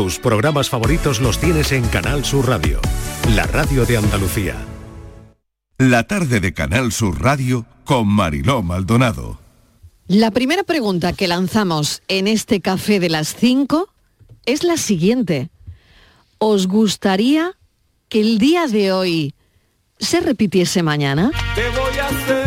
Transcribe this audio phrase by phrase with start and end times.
[0.00, 2.80] Tus programas favoritos los tienes en Canal Sur Radio,
[3.34, 4.56] la radio de Andalucía.
[5.76, 9.38] La tarde de Canal Sur Radio con Mariló Maldonado.
[10.08, 13.90] La primera pregunta que lanzamos en este café de las 5
[14.46, 15.50] es la siguiente.
[16.38, 17.58] ¿Os gustaría
[18.08, 19.34] que el día de hoy
[19.98, 21.30] se repitiese mañana?
[21.54, 22.39] Te voy a hacer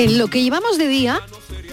[0.00, 1.20] En lo que llevamos de día,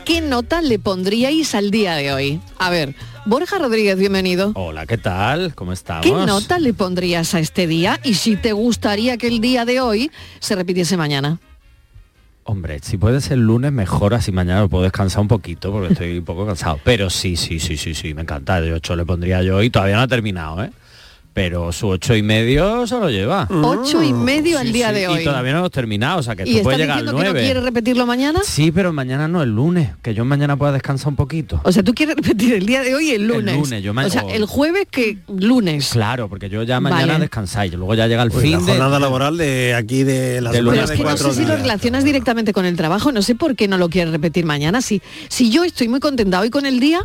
[0.04, 2.42] ¿qué nota le pondríais al día de hoy?
[2.58, 2.94] A ver,
[3.26, 4.52] Borja Rodríguez, bienvenido.
[4.56, 5.56] Hola, ¿qué tal?
[5.56, 6.06] ¿Cómo estamos?
[6.06, 9.80] ¿Qué nota le pondrías a este día y si te gustaría que el día de
[9.80, 11.40] hoy se repitiese mañana?
[12.44, 16.18] Hombre, si puede ser lunes, mejor así mañana lo puedo descansar un poquito porque estoy
[16.18, 16.82] un poco cansado.
[16.84, 18.60] Pero sí, sí, sí, sí, sí, me encanta.
[18.60, 20.72] De 8 le pondría yo y todavía no ha terminado, ¿eh?
[21.38, 23.48] Pero su ocho y medio se lo lleva.
[23.52, 25.22] Ocho y medio al día Sí, de hoy.
[25.22, 27.28] Y todavía no hemos terminado, o sea que ¿Y esto puede llegar al diciendo que
[27.28, 27.46] no 9.
[27.46, 28.40] quiere repetirlo mañana?
[28.44, 31.62] Sí, pero mañana no, el lunes, que yo mañana pueda descansar un poquito.
[31.64, 33.56] O sea, tú quieres repetir el día de hoy y el lunes.
[33.56, 35.90] lunes, yo o sea, el jueves que lunes.
[35.92, 37.20] Claro, porque yo ya mañana Vale.
[37.26, 38.64] descansáis, luego ya llega el Pues fin la de...
[38.66, 41.34] jornada laboral de aquí de la De semana Pero lunes es de que no cuatro
[41.34, 44.12] sé si lo relacionas directamente con el trabajo, no sé por qué no lo quieres
[44.12, 44.82] repetir mañana.
[44.82, 47.02] Si, si yo estoy muy contenta hoy con el día,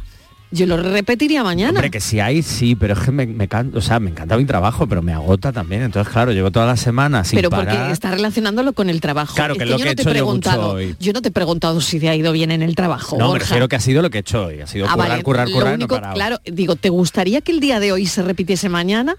[0.52, 1.70] yo lo repetiría mañana.
[1.70, 4.36] Hombre, que si hay, sí, pero es que me, me can- o sea, me encanta
[4.36, 5.82] mi trabajo, pero me agota también.
[5.82, 7.76] Entonces, claro, llevo toda la semana sin pero parar.
[7.76, 9.34] porque está relacionándolo con el trabajo.
[9.34, 10.94] Claro, que es lo yo que no he te he hecho yo mucho preguntado, hoy.
[11.00, 13.16] yo no te he preguntado si te ha ido bien en el trabajo.
[13.18, 13.46] No, me Borja.
[13.46, 14.60] refiero que ha sido lo que he hecho hoy.
[14.60, 16.14] Ha sido Ah, currar, vale, currar, lo currar, no.
[16.14, 19.16] Claro, digo, ¿te gustaría que el día de hoy se repitiese mañana?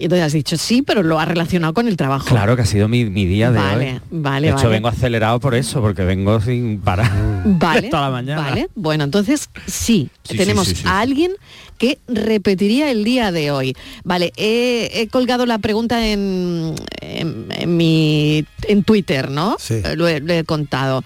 [0.00, 2.26] Y entonces has dicho sí, pero lo has relacionado con el trabajo.
[2.26, 4.00] Claro que ha sido mi, mi día de Vale, hoy.
[4.12, 4.70] vale, De hecho, vale.
[4.76, 7.10] vengo acelerado por eso, porque vengo sin parar
[7.44, 8.40] Vale, toda la mañana.
[8.42, 8.68] vale.
[8.76, 10.88] Bueno, entonces sí, Sí, tenemos sí, sí, sí.
[10.88, 11.32] a alguien
[11.78, 13.74] que repetiría el día de hoy.
[14.04, 19.56] Vale, he, he colgado la pregunta en, en, en mi en Twitter, ¿no?
[19.58, 19.80] Sí.
[19.96, 21.02] Lo he, lo he contado.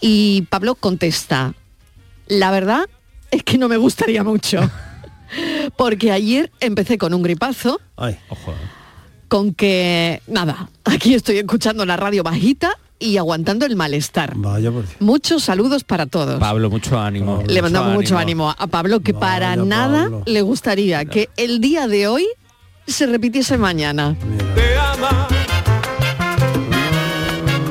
[0.00, 1.54] Y Pablo contesta,
[2.28, 2.84] la verdad
[3.32, 4.60] es que no me gustaría mucho.
[5.76, 8.54] Porque ayer empecé con un gripazo, Ay, Ojo.
[9.28, 14.32] con que, nada, aquí estoy escuchando la radio bajita y aguantando el malestar.
[14.36, 14.96] vaya por Dios.
[15.00, 16.40] Muchos saludos para todos.
[16.40, 17.42] Pablo, mucho ánimo.
[17.46, 20.22] Le mandamos mucho ánimo a Pablo, que para nada Pablo.
[20.26, 22.26] le gustaría que el día de hoy
[22.86, 24.16] se repitiese mañana.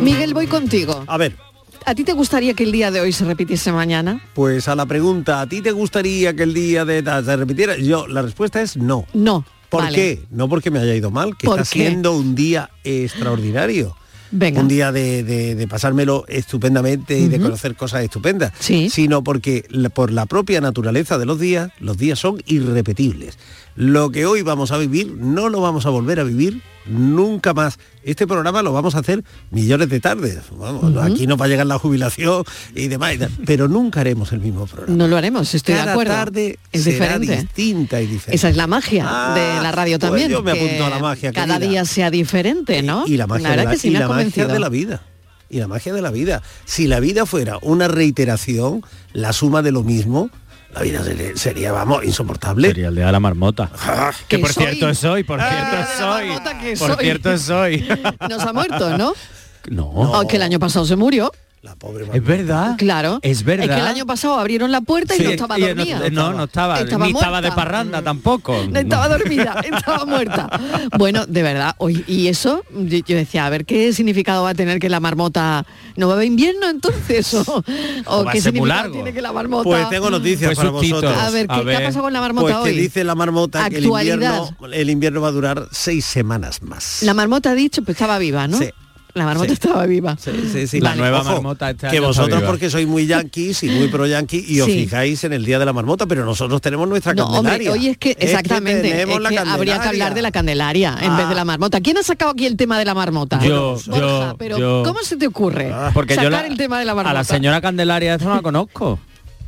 [0.01, 1.03] Miguel, voy contigo.
[1.07, 1.35] A ver,
[1.87, 4.19] ¿A ti te gustaría que el día de hoy se repitiese mañana?
[4.33, 7.77] pues a la pregunta, ¿a ti te gustaría que el día de se repitiera?
[7.77, 9.05] Yo, la respuesta es no.
[9.13, 9.45] No.
[9.69, 9.95] ¿Por Vale.
[9.95, 10.21] qué?
[10.31, 11.79] No porque me haya ido mal, que ¿Por está qué?
[11.87, 13.95] siendo un día extraordinario.
[14.31, 14.61] Venga.
[14.61, 18.51] Un día de, de- de pasármelo estupendamente y de conocer cosas estupendas.
[18.59, 18.89] Sí.
[18.89, 23.37] Sino porque por la propia naturaleza de los días, los días son irrepetibles.
[23.75, 27.77] Lo que hoy vamos a vivir no lo vamos a volver a vivir nunca más.
[28.03, 30.39] Este programa lo vamos a hacer millones de tardes.
[30.57, 32.43] Vamos, Aquí nos va a llegar la jubilación
[32.75, 33.15] y demás,
[33.45, 34.95] pero nunca haremos el mismo programa.
[34.95, 36.13] No lo haremos, estoy Cada de acuerdo.
[36.13, 37.35] tarde es será diferente.
[37.41, 38.35] distinta y diferente.
[38.35, 40.29] Esa es la magia Ah, de la radio pues también.
[40.31, 43.05] yo me que apunto a la magia, Cada día sea diferente, ¿no?
[43.07, 45.01] Y la magia, verdad de la, que sí y la magia de la vida.
[45.49, 46.41] Y la magia de la vida.
[46.65, 50.29] Si la vida fuera una reiteración, la suma de lo mismo,
[50.73, 52.69] la vida sería, sería, vamos, insoportable.
[52.69, 53.69] Sería el día de la marmota.
[54.27, 54.65] Que que por soy.
[54.65, 56.75] cierto es hoy, por Ah, cierto es hoy.
[56.77, 57.05] Por soy.
[57.05, 57.87] cierto es hoy.
[58.29, 59.13] Nos ha muerto, ¿no?
[59.69, 61.31] No, Oh, que el año pasado se murió.
[61.65, 62.75] La pobre es verdad.
[62.77, 63.17] Claro.
[63.23, 63.65] Es verdad.
[63.65, 66.09] Es que el año pasado abrieron la puerta y Sí, no estaba no- dormida.
[66.11, 67.55] No, no estaba, Estaba ni estaba de muerta.
[67.55, 68.55] parranda tampoco.
[68.69, 70.47] No estaba dormida, estaba muerta.
[70.95, 74.77] Bueno, de verdad, hoy y eso, yo decía, a ver qué significado va a tener
[74.79, 75.65] que la marmota
[75.95, 77.41] no va a haber invierno entonces o,
[78.05, 78.93] o a qué significado largo.
[78.93, 79.63] tiene que la marmota.
[79.63, 80.95] Pues tengo noticias Pues para sustito.
[80.97, 81.17] vosotros.
[81.23, 82.79] a ver, ¿qué, A qué ha pasado con la marmota Pues que hoy?
[82.79, 87.01] dice la marmota que el invierno, el invierno va a durar seis semanas más.
[87.01, 88.59] La marmota ha dicho, pues estaba viva, ¿no?
[88.59, 88.69] Sí.
[89.15, 89.53] La marmota Sí.
[89.53, 90.17] estaba viva.
[90.19, 90.81] Sí, sí, sí.
[90.81, 92.49] La nueva marmota este que está vosotros viva.
[92.51, 95.65] porque sois muy yanquis y muy pro yanqui y os fijáis en el día de
[95.65, 97.71] la marmota, pero nosotros tenemos nuestra No, hombre, candelaria.
[97.71, 101.11] hoy es que exactamente, tenemos es la que habría que hablar de la Candelaria en
[101.11, 101.17] Ah.
[101.17, 101.79] vez de la marmota.
[101.79, 103.39] ¿Quién ha sacado aquí el tema de la marmota?
[103.41, 103.99] Yo, Borja,
[104.31, 104.83] yo, pero yo.
[104.85, 107.11] ¿cómo se te ocurre Porque sacar yo la- el tema de la marmota?
[107.11, 108.99] a la señora Candelaria esta no la conozco.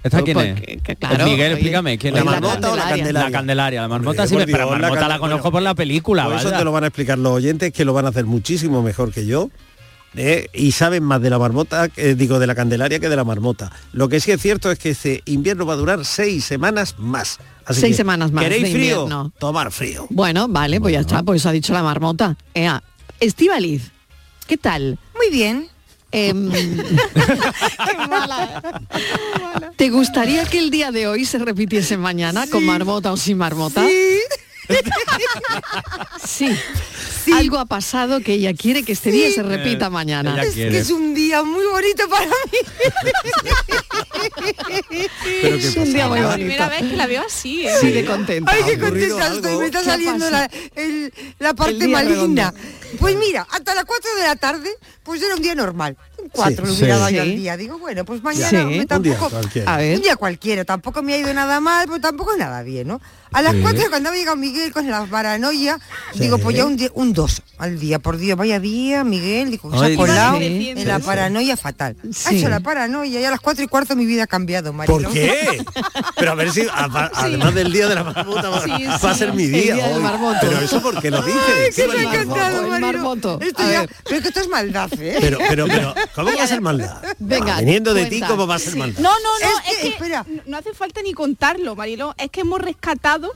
[0.07, 0.53] ¿Esta quién es?
[0.53, 2.25] porque- que claro, Miguel, oye, explícame, ¿quién ¿La es?
[2.25, 3.29] marmota o la Candelaria?
[3.29, 5.51] La Candelaria, la marmota sí, por pero la Dios, la marmota la, can- conozco bueno,
[5.51, 8.05] por la película, Pues eso te lo van a explicar los oyentes que lo van
[8.05, 9.49] a hacer muchísimo mejor que yo.
[10.15, 10.47] ¿eh?
[10.53, 13.71] y saben más de la marmota, eh, digo, de la Candelaria que de la marmota.
[13.91, 17.37] Lo que sí es cierto es que este invierno va a durar seis semanas más.
[17.65, 19.01] Así Seis que, semanas más ¿Queréis de frío?
[19.03, 19.31] invierno.
[19.37, 20.07] Tomar frío.
[20.09, 22.35] Bueno, vale, pues ya está, pues ha dicho la marmota.
[22.55, 22.81] Ea,
[23.19, 23.91] Estivaliz,
[24.47, 24.97] ¿qué tal?
[25.15, 25.67] Muy bien.
[26.11, 26.49] Em,
[29.75, 33.85] ¿Te gustaría que el día de hoy se repitiese mañana con marmota o sin marmota?
[33.85, 34.19] Sí.
[37.33, 40.33] Algo ha pasado que ella quiere que este día se repita mañana.
[40.33, 40.71] Ella Es quiere.
[40.71, 42.59] que es un día muy bonito para mí.
[45.41, 46.35] Pero Es un día muy bonito.
[46.35, 47.73] Primera vez que la veo así, ¿eh?
[47.81, 48.51] Sigue contenta.
[48.51, 51.87] Ay, qué ¿Ha ocurrido contenta estoy, me está ¿Qué ha saliendo la, el- la parte
[51.87, 52.51] maligna.
[52.51, 52.53] redondo.
[52.99, 54.69] Pues mira, hasta las 4 de la tarde,
[55.03, 55.97] pues era un día normal.
[56.29, 56.99] 4 Sí, lo hubiera sí.
[56.99, 57.57] dado yo al día.
[57.57, 58.55] Digo, bueno, pues mañana Sí.
[58.55, 59.29] me Un Un día tampoco...
[59.29, 59.73] cualquiera.
[59.73, 59.95] A ver.
[59.97, 63.01] Un día cualquiera, tampoco me ha ido nada mal, pero tampoco nada bien, ¿no?
[63.33, 63.59] A las Sí.
[63.61, 65.77] 4 cuando había llegado Miguel con la paranoia,
[66.15, 69.69] digo, pues ya un, día- un 2 al día, por Dios, vaya día, Miguel, digo,
[69.77, 71.97] se ha colado sí, en la paranoia fatal.
[72.25, 74.99] Ha hecho la paranoia y a las 4 y cuarto mi vida ha cambiado, Marilo.
[74.99, 75.63] ¿Por qué?
[76.15, 78.63] Pero a ver si, a- además del día de la marmota, va,
[79.11, 79.75] a ser mi El día.
[79.75, 80.03] día hoy.
[80.41, 81.41] Pero eso porque lo dices.
[81.57, 83.39] Ay, que me ha encantado.
[83.41, 85.17] Esto A ya- pero es que esto es maldad, ¿eh?
[85.19, 85.93] Pero, pero, pero,
[86.25, 87.01] ¿cómo va a ser maldad?
[87.19, 88.21] Venga, Viniendo de ti.
[88.27, 88.79] ¿cómo va a ser Sí.
[88.79, 88.99] maldad?
[89.01, 90.25] No, no, no, Es es, que, que, espera.
[90.45, 93.31] no- hace falta ni contarlo, Marilo, es que hemos rescatado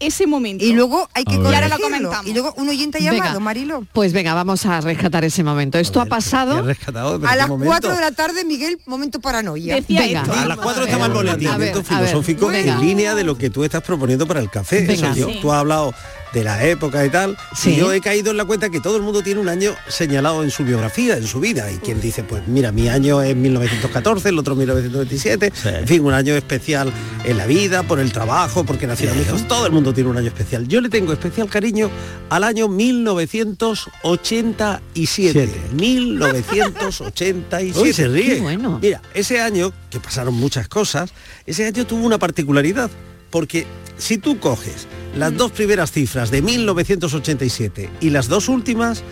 [0.00, 0.64] ese momento.
[0.64, 1.46] Y luego hay que ver.
[1.54, 2.26] Ahora lo comentamos.
[2.26, 3.86] Y luego un oyente ha Venga, llamado, Marilo.
[3.92, 5.78] Pues venga, vamos a rescatar ese momento.
[5.78, 6.58] Esto ha ¿Qué pasado.
[6.58, 7.70] A qué las momento?
[7.70, 9.76] 4 de la tarde, Miguel, momento paranoia.
[9.76, 10.22] Decía Venga.
[10.22, 10.32] esto.
[10.34, 12.74] A las 4 estaba el boletín, ver, ver, filosófico venga.
[12.74, 14.80] en línea de lo que tú estás proponiendo para el café.
[14.80, 14.92] Venga.
[15.12, 15.38] Eso yo, Sí.
[15.40, 15.94] Tú has hablado
[16.34, 17.38] de la época y tal.
[17.56, 17.70] Sí.
[17.70, 20.42] Y yo he caído en la cuenta que todo el mundo tiene un año señalado
[20.42, 21.70] en su biografía, en su vida.
[21.70, 25.52] Y quien dice, pues mira, mi año es 1914, el otro 1927.
[25.64, 26.92] En fin, un año especial
[27.24, 29.48] en la vida, por el trabajo, porque nacieron hijos.
[29.48, 30.68] Todo el mundo tiene un año especial.
[30.68, 31.90] Yo le tengo especial cariño
[32.28, 35.48] al año 1987.
[35.72, 37.78] 1987.
[37.78, 38.36] Hoy se ríe.
[38.36, 38.78] Qué bueno.
[38.82, 41.12] Mira, ese año, que pasaron muchas cosas,
[41.46, 42.90] ese año tuvo una particularidad,
[43.30, 43.66] porque
[43.96, 49.02] si tú coges las dos primeras cifras de 1987 y las dos últimas,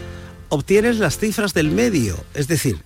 [0.49, 2.78] obtienes las cifras del medio, es decir,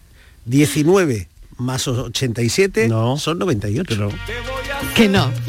[0.44, 1.28] 19
[1.58, 3.16] más 87 No.
[3.16, 4.10] son 98.
[4.94, 5.30] Que no.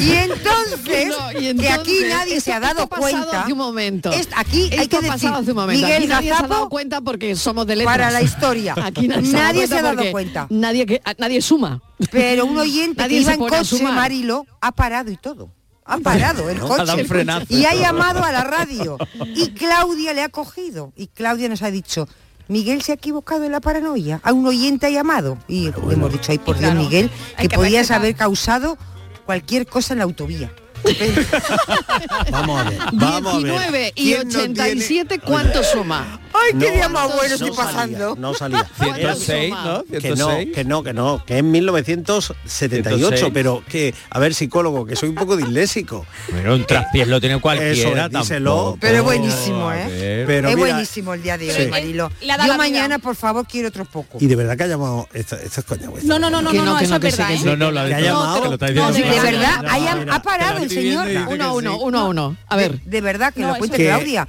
[0.00, 3.42] Y entonces, No, y que aquí nadie se ha dado cuenta.
[3.42, 4.10] hace un momento.
[4.12, 5.80] Es- aquí hay que ha decir, hace un momento.
[5.86, 7.94] Miguel Aquí nadie se ha dado cuenta porque somos de letras.
[7.96, 8.74] para la historia.
[8.82, 10.46] Aquí nadie, Nadie se ha dado cuenta.
[10.50, 11.80] Nadie, que, a- nadie suma.
[12.10, 13.82] Pero un oyente Nadie que iba en coche.
[13.82, 15.50] Marilo, ha parado y todo.
[15.86, 17.06] Ha parado el coche
[17.48, 18.98] y y ha llamado a la radio.
[19.34, 20.92] Y Claudia le ha cogido.
[20.96, 22.08] Y Claudia nos ha dicho,
[22.48, 24.20] Miguel se ha equivocado en la paranoia.
[24.24, 25.38] A un oyente ha llamado.
[25.48, 27.98] Y le hemos dicho, ay por Dios, claro, Miguel, que que podías respetar.
[27.98, 28.78] haber causado
[29.24, 30.52] cualquier cosa en la autovía.
[32.30, 33.44] Vamos a ver, vamos a ver.
[33.44, 36.20] 19 y ¿Quién no tiene- 87, ¿cuánto suma?
[36.44, 38.16] Ay, qué No, día más bueno no estoy salía, pasando.
[38.16, 38.66] No salía.
[38.82, 39.84] 106, ¿no?
[39.84, 40.54] Que no, 106.
[40.54, 43.30] que no, que no, que es 1978, 106.
[43.32, 46.06] pero que, a ver, psicólogo, que soy un poco disléxico.
[46.30, 48.50] Pero un traspiés lo tiene cualquiera Eso es, díselo.
[48.54, 48.78] tampoco.
[48.80, 50.24] Pero es buenísimo, ¿eh?
[50.26, 51.62] Pero es mira, buenísimo el día de Sí.
[51.62, 52.08] hoy, Marilo.
[52.08, 52.56] Dado Yo la vida.
[52.56, 54.18] mañana, por favor, quiero otro poco.
[54.20, 55.86] Y de verdad que ha llamado, esto, esto es coña.
[56.02, 57.38] No, no, no, no, no, no, no, eso no, es sí, verdad, ¿eh?
[57.38, 57.44] sí.
[57.44, 58.44] No, no, lo ha llamado.
[58.44, 58.50] No,
[58.92, 59.62] de verdad,
[60.04, 61.06] No, ha parado el señor.
[61.28, 61.56] Uno a sí.
[61.56, 62.36] uno, uno a uno.
[62.48, 62.80] A ver.
[62.82, 64.26] De, verdad que No, lo cuente Claudia.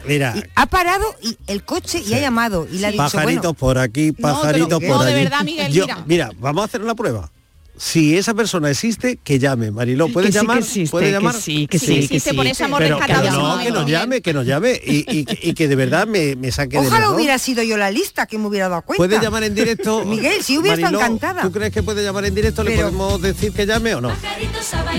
[0.55, 3.77] Ha parado y el coche y ha llamado y le ha dicho, Pajaritos bueno, por
[3.77, 5.23] aquí, pajaritos por no, de allí.
[5.23, 6.03] verdad, Miguel, Yo- mira.
[6.05, 7.31] mira, vamos a hacer una prueba.
[7.77, 9.69] Si esa persona existe, que llame.
[9.71, 10.57] Mariló, ¿puedes Que sí, llamar?
[10.57, 11.35] que existe, ¿Puedes que llamar?
[11.35, 12.35] sí, que Sí, sí, sí, que sí, sí.
[12.35, 15.25] por hemos Pero, rescatado pero ese no, que nos llame, que nos llame y, y-
[15.49, 18.37] y que de verdad me, me saque de ojalá hubiera sido yo la lista que
[18.39, 18.97] me hubiera dado cuenta.
[19.05, 20.03] ¿Puede llamar en directo?
[20.05, 21.41] Miguel, si hubiera estado encantada.
[21.43, 22.63] ¿Tú crees que puede llamar en directo?
[22.63, 24.11] ¿Le Pero- podemos decir que llame o no?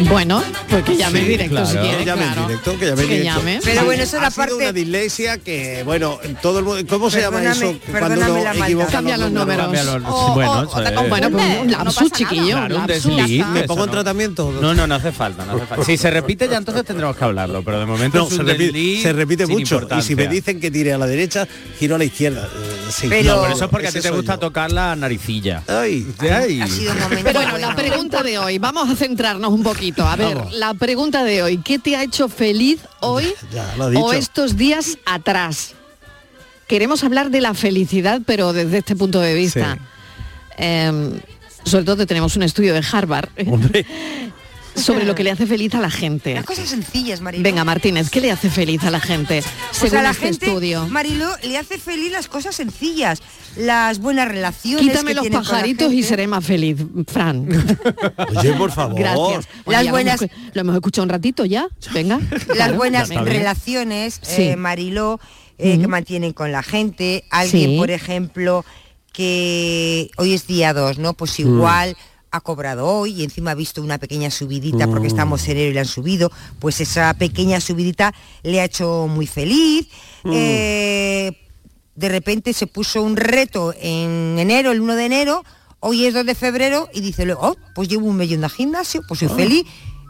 [0.08, 2.40] Bueno, pues que llame Sí, en directo si quiere, Que llame claro.
[2.42, 3.38] en directo, que llame en directo.
[3.40, 3.60] llame.
[3.64, 6.64] Pero Sí, bueno, eso es ha la sido parte- una dislexia que, bueno, todo el
[6.64, 6.82] mundo...
[6.88, 7.76] ¿Cómo se llama eso?
[7.90, 9.62] Cuando uno equivoca Cambia los números.
[9.64, 10.34] Cambia los- O-
[11.08, 12.67] bueno, pues un lapsus, chiquillo.
[12.68, 13.16] Claro, un lapsus.
[13.16, 13.46] desliz.
[13.46, 14.52] ¿Me pongo en tratamiento?
[14.60, 15.84] No, no, no hace falta, no hace falta.
[15.84, 18.42] Si se repite ya entonces tendremos que hablarlo, pero de momento No, es un se
[18.44, 19.88] repite, desliz se repite sin mucho.
[19.98, 21.46] Y si me dicen que tire a la derecha,
[21.78, 22.44] giro a la izquierda.
[22.46, 23.06] Eh, sí.
[23.08, 24.38] Pero- No, pero eso es porque a ti te gusta yo.
[24.40, 25.62] tocar la naricilla.
[25.66, 26.60] Ay, Ay.
[26.60, 30.06] Ha sido un momento Bueno, la pregunta de hoy, vamos a centrarnos un poquito.
[30.06, 30.52] A ver, Vamos.
[30.54, 34.04] la pregunta de hoy, ¿qué te ha hecho feliz hoy Ya, lo ha dicho.
[34.04, 35.74] o estos días atrás?
[36.66, 39.74] Queremos hablar de la felicidad, pero desde este punto de vista.
[39.74, 39.80] Sí.
[40.58, 41.12] Em,
[41.68, 43.84] sobre todo tenemos un estudio de Harvard hombre.
[44.74, 46.34] sobre lo que le hace feliz a la gente.
[46.34, 47.42] Las cosas sencillas, Marilo.
[47.42, 49.42] Venga, Martínez, ¿qué le hace feliz a la gente?
[49.42, 50.86] Pues según a la este gente, estudio.
[50.86, 53.20] Mariló, le hace feliz las cosas sencillas,
[53.56, 54.86] las buenas relaciones.
[54.86, 57.48] Quítame que los pajaritos y seré más feliz, Fran.
[58.36, 58.96] Oye, por favor.
[58.96, 59.48] Gracias.
[59.66, 61.66] Las buenas- hemos- Lo hemos escuchado un ratito ya.
[61.92, 62.20] Venga.
[62.30, 62.74] Las Claro.
[62.76, 64.42] buenas relaciones, Sí.
[64.42, 65.18] eh, Mariló,
[65.58, 65.88] eh, que Ujú.
[65.88, 67.24] mantienen con la gente.
[67.30, 67.76] Alguien, Sí.
[67.78, 68.64] por ejemplo,
[69.12, 71.14] que hoy es día 2, ¿no?
[71.14, 71.96] Pues igual
[72.30, 75.74] ha cobrado hoy y encima ha visto una pequeña subidita porque estamos en enero y
[75.74, 79.88] le han subido, pues esa pequeña subidita le ha hecho muy feliz.
[80.24, 81.32] Eh,
[81.94, 85.44] de repente se puso un reto en enero, el 1 de enero,
[85.80, 89.20] hoy es 2 de febrero y dice, oh, pues llevo un millón de gimnasio, pues
[89.20, 89.64] soy feliz.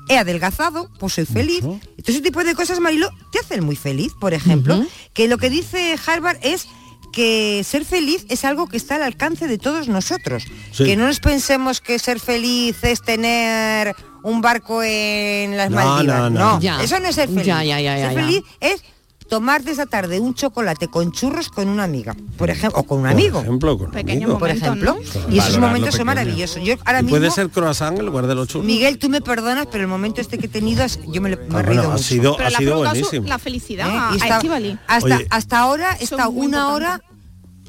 [0.09, 1.61] he adelgazado, pues soy feliz.
[1.61, 4.85] Todo ese tipo de cosas, Marilo, te hacen muy feliz, por ejemplo.
[5.13, 6.69] Que lo que dice Harvard es
[7.13, 10.45] que ser feliz es algo que está al alcance de todos nosotros.
[10.73, 10.85] Sí.
[10.85, 16.19] Que no nos pensemos que ser feliz es tener un barco en las No, Maldivas.
[16.19, 16.61] no, no.
[16.61, 16.83] Ya.
[16.83, 17.47] eso no es ser feliz.
[17.47, 18.25] Ya, ya, ya, ya, ser ya.
[18.27, 18.83] feliz es
[19.29, 23.07] tomarte esa tarde un chocolate con churros con una amiga, por ejemplo, o con un
[23.07, 23.35] amigo.
[23.39, 24.39] Por ejemplo, con Pequeños amigo.
[24.39, 24.97] por ejemplo.
[24.97, 25.33] ¿no?
[25.33, 26.05] Y esos momentos son pequeño.
[26.07, 26.63] maravillosos.
[26.63, 28.67] Yo ahora mismo, puede ser croissant en lugar de los churros.
[28.67, 31.37] Miguel, tú me perdonas, pero el momento este que he tenido, es- yo me, lo-
[31.37, 32.05] me Ah, he reído bueno, ha mucho.
[32.05, 33.29] sido, Pero ha sido su- buenísimo.
[33.29, 34.17] la felicidad ¿Eh?
[34.17, 34.41] está-
[34.87, 35.27] hasta, Oye.
[35.31, 36.85] hasta ahora he Eso es estado muy una importante.
[36.85, 37.03] hora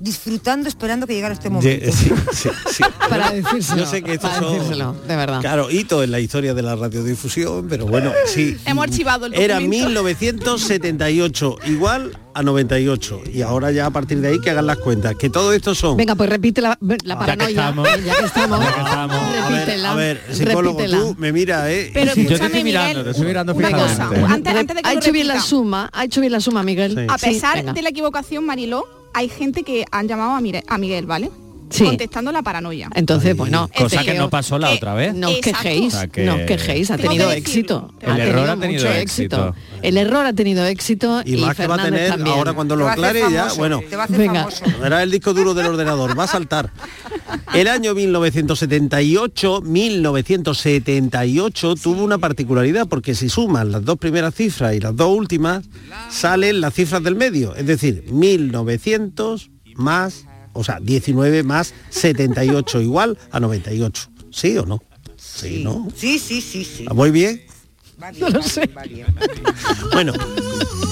[0.01, 1.85] disfrutando, esperando que llegara este momento.
[1.91, 2.83] Sí, sí, sí.
[3.09, 3.83] Para decírselo.
[3.83, 5.41] Yo sé que estos para son, decírselo, de verdad.
[5.41, 8.57] Claro, hito en la historia de la radiodifusión, pero bueno, sí.
[8.65, 9.87] Hemos archivado el Era documento.
[9.89, 13.21] 1978, igual a 98.
[13.33, 15.15] Y ahora ya a partir de ahí que hagan las cuentas.
[15.15, 15.97] Que todo esto son...
[15.97, 17.49] Venga, pues repite la, la Ya que paranoia.
[17.49, 17.89] estamos.
[18.05, 18.59] Ya que estamos.
[18.59, 19.17] Ya que estamos.
[19.17, 19.91] a ver, Repítela.
[19.91, 21.01] a ver, psicólogo, repítela.
[21.01, 21.91] tú me mira, ¿eh?
[21.93, 22.27] Pero Sí.
[22.27, 23.69] Yo te estoy mirando, Miguel, te estoy mirando cosa,
[24.09, 24.25] fijamente.
[24.33, 26.93] antes, antes de que ha hecho bien la suma, ha hecho bien la suma, Miguel.
[26.95, 27.05] Sí.
[27.09, 28.85] A pesar de la equivocación, Mariló,
[29.19, 31.29] hay gente que han llamado a, Miguel, ¿vale?
[31.69, 31.85] Sí.
[31.85, 32.89] Contestando la paranoia.
[32.95, 35.13] Entonces, bueno, Cosa este que no pasó la eh, otra vez.
[35.13, 37.93] No os quejéis, O sea que- no os quejéis, ha tenido éxito.
[38.01, 39.55] El ha error tenido ha tenido mucho éxito.
[39.81, 42.35] El error ha tenido éxito Y más que va a tener también.
[42.37, 43.81] ahora cuando lo aclare ya, bueno.
[43.89, 44.39] Te va a hacer Venga.
[44.49, 44.63] famoso.
[44.81, 46.71] Verá el disco duro del ordenador, va a saltar.
[47.53, 54.79] El año 1978, 1978 tuvo una particularidad porque si suman las dos primeras cifras y
[54.79, 55.65] las dos últimas,
[56.09, 63.17] salen las cifras del medio, es decir, 1900 más, o sea, 19 más 78 igual
[63.31, 64.09] a 98.
[64.31, 64.81] ¿Sí o no?
[65.17, 65.87] Sí, ¿no?
[65.95, 66.85] Sí, sí, sí, sí.
[66.93, 67.41] ¿Voy bien?
[68.01, 69.43] Va bien, va bien, va bien.
[69.91, 70.13] Bueno,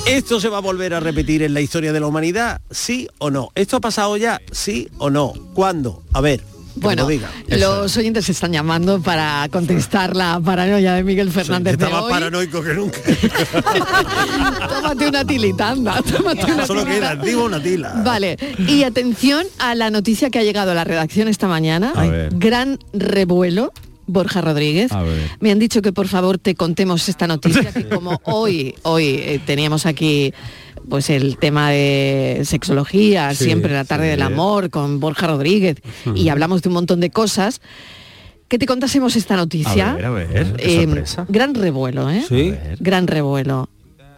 [0.08, 2.62] ¿esto se va a volver a repetir en la historia de la humanidad?
[2.70, 3.50] ¿Sí o no?
[3.56, 4.42] ¿Esto ha pasado ya?
[4.52, 5.34] ¿Sí o no?
[5.54, 6.04] ¿Cuándo?
[6.14, 6.44] A ver,
[6.80, 7.30] Bueno, lo diga.
[7.48, 12.04] los oyentes se están llamando para contestar la paranoia de Miguel Fernández Está de más
[12.04, 12.12] hoy.
[12.12, 12.98] paranoico que nunca.
[14.70, 18.02] tómate una tilita, anda, tómate una Solo queda, digo una tila.
[18.04, 21.94] Vale, y atención a la noticia que ha llegado a la redacción esta mañana.
[21.96, 22.30] A ver.
[22.36, 23.72] Gran revuelo.
[24.08, 24.92] Borja Rodríguez.
[25.40, 29.40] Me han dicho que por favor te contemos esta noticia que como hoy, hoy eh,
[29.46, 30.34] teníamos aquí
[30.90, 34.10] pues el tema de sexología, Sí, siempre la tarde sí.
[34.12, 35.78] del amor con Borja Rodríguez
[36.16, 37.62] y hablamos de un montón de cosas.
[38.48, 39.92] Que te contásemos esta noticia.
[39.92, 41.26] A ver, a ver, qué Eh, sorpresa.
[41.28, 42.24] gran revuelo, ¿eh?
[42.30, 42.54] Sí.
[42.80, 43.68] Gran revuelo.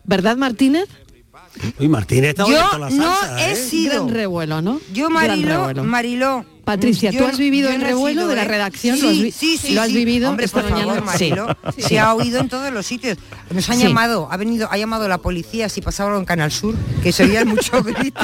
[0.03, 0.85] ¿Verdad, Martínez?
[1.79, 3.55] Uy, Martínez está Yo la no he ¿eh?
[3.55, 4.05] sido.
[4.05, 4.79] Gran revuelo, ¿no?
[4.93, 5.83] Yo, Marilo.
[5.83, 6.45] Mariló.
[6.75, 8.47] Patricia, yo ¿tú has vivido el revuelo de la ¿eh?
[8.47, 8.95] redacción?
[8.97, 9.93] Sí, ¿Lo has vi- sí, sí, lo has sí.
[9.95, 11.01] vivido Hombre, por favor, Sí.
[11.03, 11.57] Marilo.
[11.75, 11.81] Sí.
[11.81, 13.17] Se ha oído en todos los sitios.
[13.51, 13.83] Nos han Sí.
[13.87, 17.47] llamado, ha venido, ha llamado la policía si pasaba en Canal Sur, que se oían
[17.47, 18.21] mucho grito.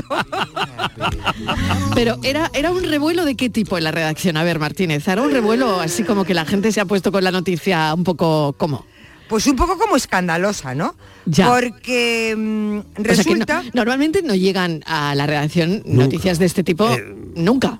[1.93, 4.37] Pero era, era un revuelo de qué tipo en la redacción?
[4.37, 7.23] A ver, Martínez, era un revuelo así como que la gente se ha puesto con
[7.23, 8.85] la noticia un poco como.
[9.27, 10.95] Pues un poco como escandalosa, ¿no?
[11.25, 11.47] Ya.
[11.49, 13.63] Porque mm, O sea que no- resulta...
[13.73, 16.87] normalmente no llegan a la redacción noticias de este tipo
[17.35, 17.79] nunca.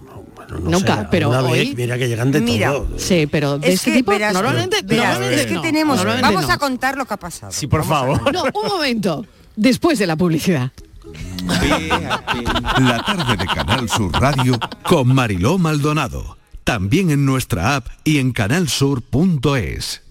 [0.59, 1.67] No nunca, sé, pero una hoy.
[1.67, 2.87] vez, mira que llegan de Mira, todo.
[2.97, 5.97] Sí, pero de es este que, tipo verás, normalmente, verás, normalmente es que no, tenemos...
[5.97, 6.53] normalmente Vamos no.
[6.53, 7.51] a contar lo que ha pasado.
[7.51, 8.33] Sí, por Vamos favor.
[8.33, 9.25] No, un momento.
[9.55, 10.71] Después de la publicidad.
[12.79, 16.37] La tarde de Canal Sur Radio con Mariló Maldonado.
[16.63, 20.01] También en nuestra app y en canalsur.es.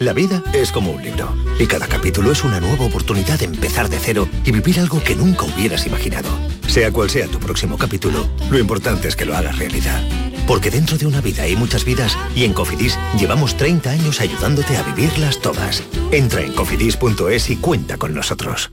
[0.00, 3.88] La vida es como un libro y cada capítulo es una nueva oportunidad de empezar
[3.88, 6.28] de cero y vivir algo que nunca hubieras imaginado.
[6.66, 10.02] Sea cual sea tu próximo capítulo, lo importante es que lo hagas realidad.
[10.48, 14.76] Porque dentro de una vida hay muchas vidas y en Cofidis llevamos 30 años ayudándote
[14.76, 15.82] a vivirlas todas.
[16.10, 18.72] Entra en cofidis.es y cuenta con nosotros.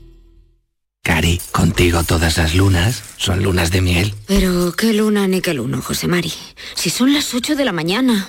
[1.04, 4.14] Cari, contigo todas las lunas son lunas de miel.
[4.26, 6.32] Pero qué luna ni qué luno, José Mari.
[6.74, 8.28] Si son las 8 de la mañana.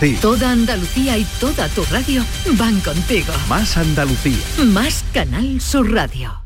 [0.00, 0.16] ti.
[0.20, 2.24] Toda Andalucía y toda tu radio
[2.58, 3.32] van contigo.
[3.48, 4.38] Más Andalucía.
[4.64, 6.40] Más Canal Sur Radio.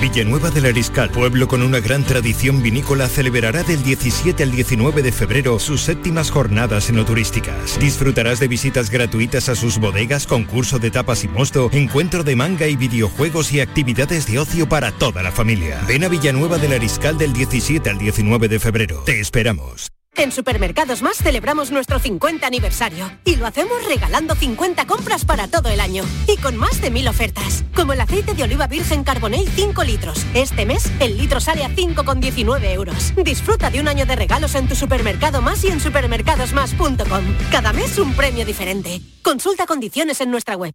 [0.00, 5.12] Villanueva del Ariscal, pueblo con una gran tradición vinícola, celebrará del 17 al 19 de
[5.12, 7.78] febrero sus séptimas jornadas enoturísticas.
[7.78, 12.66] Disfrutarás de visitas gratuitas a sus bodegas, concurso de tapas y mosto, encuentro de manga
[12.66, 15.80] y videojuegos y actividades de ocio para toda la familia.
[15.86, 19.02] Ven a Villanueva del Ariscal del 17 al 19 de febrero.
[19.04, 19.92] Te esperamos.
[20.16, 25.70] En Supermercados Más celebramos nuestro 50 aniversario y lo hacemos regalando 50 compras para todo
[25.70, 29.48] el año y con más de mil ofertas, como el aceite de oliva virgen Carbonell
[29.48, 30.24] 5 litros.
[30.34, 33.14] Este mes el litro sale a 5,19 euros.
[33.16, 37.24] Disfruta de un año de regalos en tu supermercado más y en supermercadosmás.com.
[37.50, 39.00] Cada mes un premio diferente.
[39.22, 40.74] Consulta condiciones en nuestra web.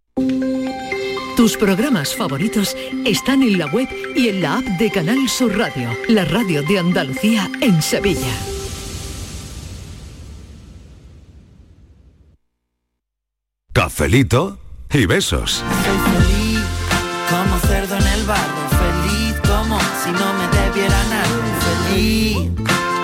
[1.36, 5.96] Tus programas favoritos están en la web y en la app de Canal Sur Radio,
[6.08, 8.57] la radio de Andalucía en Sevilla.
[13.78, 14.58] Cafelito
[14.92, 15.62] y besos.
[15.62, 16.60] Soy feliz
[17.30, 21.28] como cerdo en el barro, feliz como si no me debiera nada,
[21.94, 22.38] feliz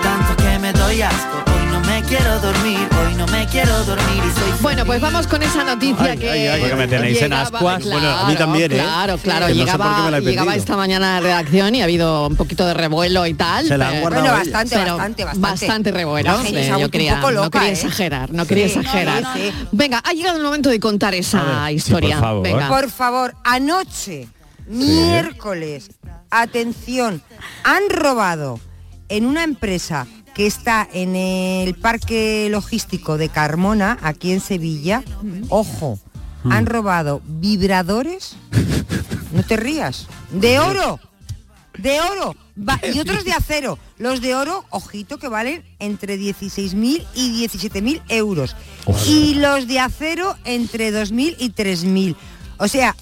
[0.03, 1.37] tanto que me doy asco.
[1.47, 2.84] Hoy no me quiero dormir,
[3.25, 6.87] no me quiero dormir y soy Bueno, pues vamos con esa noticia que Porque me
[6.87, 7.83] tenéis en ascuas.
[7.83, 8.75] Bueno, a mí también, ¿eh?
[8.75, 10.09] Claro, claro, Que no sé llegaba,
[10.45, 13.67] por esta mañana a la redacción y ha habido un poquito de revuelo y tal.
[13.67, 15.49] Se la han pero- guardado Bueno, bastante, pero bastante, bastante.
[15.49, 16.31] bastante revuelo.
[16.31, 17.71] La gente Eh, yo quería, no quería ¿eh?
[17.71, 19.21] exagerar, no Sí, quería no, no, exagerar.
[19.23, 19.29] no.
[19.71, 22.19] Venga, ha llegado el momento de contar esa historia.
[22.19, 22.43] favor.
[22.43, 22.67] Venga.
[22.67, 24.27] Por favor, anoche,
[24.67, 25.89] miércoles,
[26.29, 27.21] atención,
[27.63, 28.59] han robado
[29.09, 35.03] en una empresa que está en el parque logístico de Carmona, aquí en Sevilla,
[35.49, 35.97] ojo,
[36.43, 38.35] han robado vibradores,
[39.31, 40.99] no te rías, de oro,
[41.77, 42.35] de oro,
[42.93, 43.79] y otros de acero.
[43.97, 48.55] Los de oro, ojito, que valen entre 16.000 y 17.000 euros.
[49.07, 52.15] Y los de acero entre 2.000 y 3.000.
[52.57, 52.95] O sea,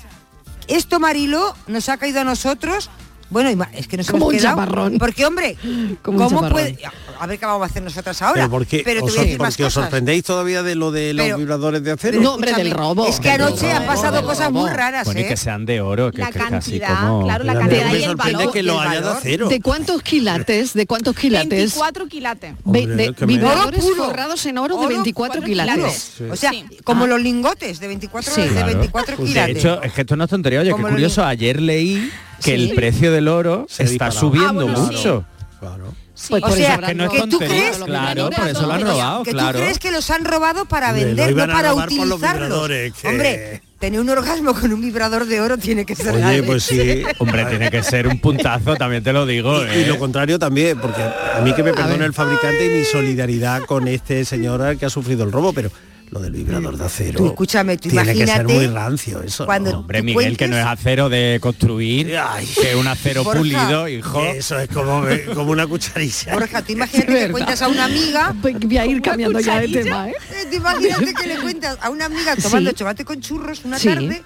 [0.68, 2.90] esto, Marilo, nos ha caído a nosotros.
[3.30, 4.58] Bueno, es que nos Como hemos un quedado.
[4.58, 4.98] chaparrón.
[5.00, 5.58] Porque, hombre,
[6.02, 6.78] Como ¿cómo puede...?
[7.20, 8.34] A ver qué vamos a hacer nosotras ahora.
[8.42, 8.82] Pero ¿por qué?
[8.84, 9.84] Pero te ¿Os, voy a decir más porque os cosas.
[9.86, 12.22] sorprendéis todavía de lo de los Pero- vibradores de acero?
[12.22, 13.08] No, hombre, del robo.
[13.08, 14.60] Es que Del anoche han robo, pasado del cosas robo.
[14.62, 15.28] muy raras, Bueno, y ¿eh?
[15.30, 17.24] que sean de oro, que, La que casi cantidad, como...
[17.24, 18.52] claro, la cantidad me y el valor.
[18.52, 19.48] que lo haya de acero.
[19.48, 20.74] ¿De cuántos quilates?
[20.74, 21.50] ¿De cuántos quilates?
[21.50, 22.56] 24 quilates.
[22.66, 24.04] Ve- de vibradores puro.
[24.06, 26.14] forrados en oro de Oro 24 cuatro quilates.
[26.30, 26.66] O sea, Sí.
[26.84, 27.08] como Ah.
[27.08, 28.42] los lingotes de 24, Sí.
[28.42, 28.68] de Claro.
[28.68, 29.58] 24 Pues De quilates.
[29.58, 32.12] hecho, es que esto no es tontería, oye, qué curioso, ayer leí
[32.44, 32.64] que Sí.
[32.70, 34.20] el precio del oro Se está disparado.
[34.20, 34.96] subiendo Ah, bueno, sí.
[34.96, 35.26] mucho.
[35.60, 35.94] Claro.
[36.30, 37.78] Pues O por sea, eso que no es robado ¿tú tontería, crees?
[37.84, 39.52] claro, por eso lo han robado, que claro.
[39.58, 42.68] tú crees que los han robado para vender, no para utilizarlos.
[42.70, 46.64] que- Hombre, tener un orgasmo con un vibrador de oro tiene que ser Oye, pues
[46.64, 47.04] sí.
[47.20, 49.64] Hombre, tiene que ser un puntazo, también te lo digo.
[49.66, 49.86] Y, y ¿eh?
[49.88, 53.88] lo contrario también, porque a mí que me perdone el fabricante y mi solidaridad con
[53.88, 55.72] este señor que ha sufrido el robo, pero
[56.14, 57.18] lo del vibrador de acero.
[57.18, 59.46] Tú escúchame, tú tiene que ser muy rancio eso.
[59.46, 59.80] cuando ¿no?
[59.80, 62.46] Hombre, Miguel, que no es acero de construir, Ay.
[62.46, 64.22] que es un acero Borja, pulido, hijo.
[64.24, 66.34] Eso es como, como una cucharilla.
[66.34, 67.32] Borja, tú imagínate que verdad.
[67.32, 70.14] cuentas a una amiga Voy a ir cambiando ya de tema, ¿eh?
[70.32, 72.76] Eh, Te imagínate que le cuentas a una amiga tomando Sí.
[72.78, 73.88] chocolate con churros una Sí.
[73.88, 74.24] tarde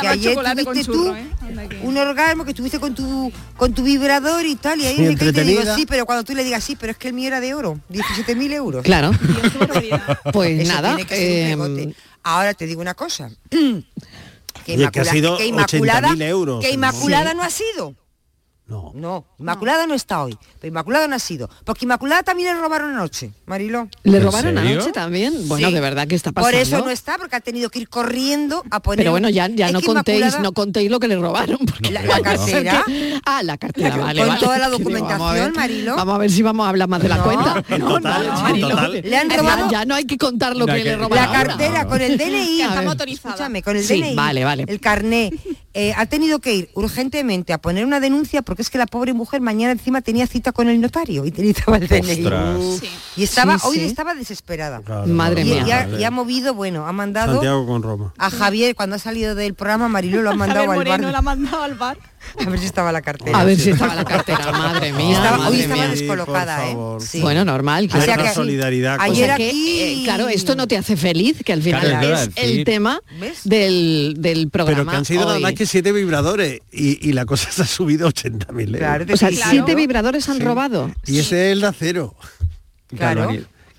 [0.00, 1.80] que ayer tuviste churro, tú ¿eh?
[1.82, 5.44] Un orgasmo que estuviste con tu con tu vibrador y tal y ahí y te
[5.44, 7.54] digo sí pero cuando tú le digas sí pero es que el mío era de
[7.54, 9.10] oro 17.000 euros Claro.
[10.32, 10.96] Pues Eso nada.
[10.96, 15.36] tiene que ser un eh, ahora te digo una cosa que, Oye, que ha sido
[15.36, 16.64] que Inmaculada, 80.000 euros.
[16.64, 17.36] que Inmaculada Sí.
[17.36, 17.94] no ha sido
[18.66, 18.92] No.
[18.94, 22.94] no Inmaculada no está hoy pero Inmaculada no ha sido porque Inmaculada también le robaron
[22.94, 24.72] anoche Marilo ¿Le ¿En robaron serio?
[24.80, 25.48] anoche también?
[25.48, 25.74] Bueno, Sí.
[25.74, 26.50] de verdad que está pasando.
[26.50, 29.48] por eso no está porque ha tenido que ir corriendo a poner Pero bueno, ya,
[29.48, 31.58] ya no contéis, Inmaculada- no contéis lo que le robaron.
[31.58, 32.82] porque La- cartera.
[32.86, 34.40] que- Ah, la cartera, vale, Con vale.
[34.40, 35.96] toda la documentación, vamos a ver- Marilo.
[35.96, 37.64] Vamos a ver si vamos a hablar más de la No, cuenta.
[37.68, 38.92] en total, en Marilo, total.
[39.04, 41.16] Le han ya- robado- Ya, no hay que contar lo que, le robaron.
[41.16, 41.48] la ahora.
[41.50, 43.34] cartera con el DNI Está motorizada.
[43.34, 44.64] escúchame con el Sí, DNI vale, vale.
[44.66, 45.30] el carné
[45.76, 49.12] eh, ha tenido que ir urgentemente a poner una denuncia porque es que la pobre
[49.14, 52.78] mujer mañana encima tenía cita con el notario y necesitaba el DNI.
[52.78, 52.88] Sí.
[53.16, 55.64] y estaba Sí, hoy estaba desesperada Claro, Madre y, mía.
[55.66, 58.14] y ha, y ha movido bueno ha mandado Santiago con Roma.
[58.16, 61.10] a Javier cuando ha salido del programa Marilo lo ha mandado Javier al bar Moreno
[61.10, 61.98] la ha mandado al bar.
[62.46, 65.16] a ver si estaba la cartera A ver si estaba la cartera, madre mía.
[65.16, 65.90] Estaba- madre hoy estaba mía.
[65.90, 66.76] descolocada, ¿eh?
[67.00, 67.20] Sí.
[67.20, 67.84] Bueno, normal.
[67.84, 68.04] O claro.
[68.04, 70.96] sea Nuestra que- solidaridad O ayer sea que, aquí eh, claro, esto no te hace
[70.96, 73.00] feliz, que al final Claro, es el tema
[73.44, 74.78] del, del programa.
[74.82, 75.42] Pero que han sido nada hoy.
[75.42, 78.76] más que siete vibradores y, y la cosa se ha subido a 80.000 euros.
[78.78, 80.42] Claro, te O sea, siete vibradores han Sí.
[80.44, 80.90] robado.
[81.06, 82.14] Y ese es el de acero.
[82.96, 83.30] Claro.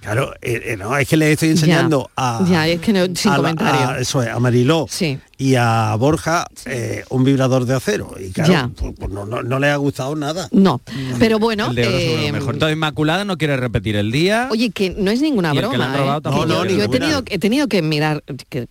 [0.01, 2.45] Claro, eh, eh, no, es que le estoy enseñando a...
[2.47, 3.89] Ya, es que no- sin a la- comentario.
[3.89, 4.85] a- eso es, a Mariló.
[4.87, 8.15] Sí y a Borja eh, un vibrador de acero.
[8.19, 10.47] Y claro, pues, pues no, le ha gustado nada.
[10.51, 11.19] No, mm.
[11.19, 11.71] pero bueno.
[11.75, 12.57] Eh, mejor.
[12.57, 14.47] Todo Inmaculada no quiere repetir el día.
[14.51, 15.93] Oye, que no es ninguna broma.
[15.97, 16.21] ¿eh?
[16.47, 18.23] Yo, he, tenido, que mirar,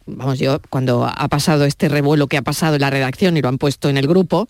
[0.06, 3.48] vamos, yo cuando ha pasado este revuelo que ha pasado en la redacción y lo
[3.48, 4.48] han puesto en el grupo,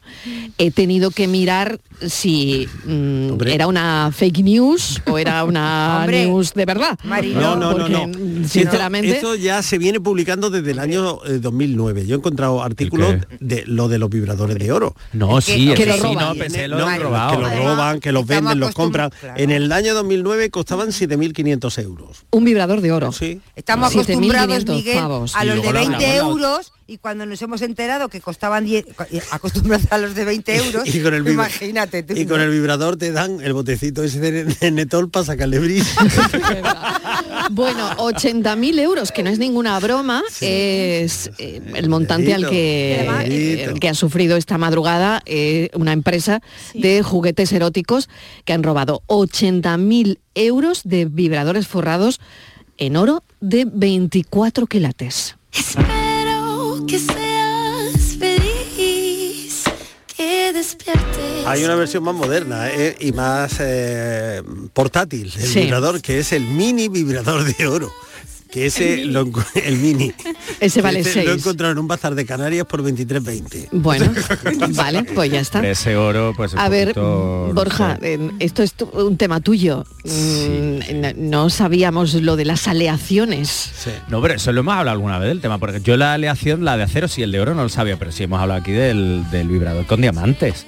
[0.58, 6.64] he tenido que mirar si mm, era una fake news o era una news de
[6.64, 6.98] verdad.
[7.04, 7.40] Marino.
[7.40, 9.10] No, no, porque, no, Sinceramente.
[9.10, 12.03] Esto, ya se viene publicando desde el año 2009.
[12.06, 14.94] Yo he encontrado artículos de lo de los vibradores de oro.
[15.12, 17.36] No, sí, que, que, sí, no, pensé, lo han robado.
[17.36, 19.10] Que los roban, que los venden, los compran.
[19.36, 22.24] En el año 2009 costaban 7.500 euros.
[22.30, 23.12] Un vibrador de oro.
[23.12, 23.40] Sí.
[23.56, 28.64] Estamos acostumbrados, Miguel, a los de 20 euros y cuando nos hemos enterado que costaban
[28.64, 28.86] 10,
[29.30, 32.14] acostumbrados a los de 20 euros, Y con el imagínate tú.
[32.16, 35.84] Y con el vibrador te dan el botecito ese de, de Netol para sacarle brillo.
[37.50, 43.74] Bueno, 80.000 euros, que no es ninguna broma, es eh, el montante al que, eh,
[43.78, 46.40] que ha sufrido esta madrugada eh, una empresa
[46.72, 48.08] de juguetes eróticos
[48.44, 52.20] que han robado 80.000 euros de vibradores forrados
[52.78, 55.36] en oro de 24 quilates.
[61.46, 64.42] Hay una versión más moderna eh, y más eh,
[64.72, 65.60] portátil, el Sí.
[65.60, 67.92] vibrador, que es el mini vibrador de oro.
[68.54, 70.12] Que ese, lo encu- el mini.
[70.60, 71.38] Ese vale Ese Lo he 6.
[71.44, 73.68] encontrado en un bazar de Canarias por 23.20.
[73.72, 74.12] Bueno,
[74.76, 75.66] vale, pues ya está.
[75.68, 78.20] Ese oro, pues A ver, poquito, no Borja, sé.
[78.38, 79.84] esto es un tema tuyo.
[80.04, 83.72] Mm, no- No sabíamos lo de las aleaciones.
[84.08, 86.76] No, pero eso lo hemos hablado alguna vez del tema, porque yo la aleación, la
[86.76, 89.24] de acero, sí, el de oro no lo sabía, pero sí hemos hablado aquí del,
[89.32, 90.66] del vibrador con diamantes.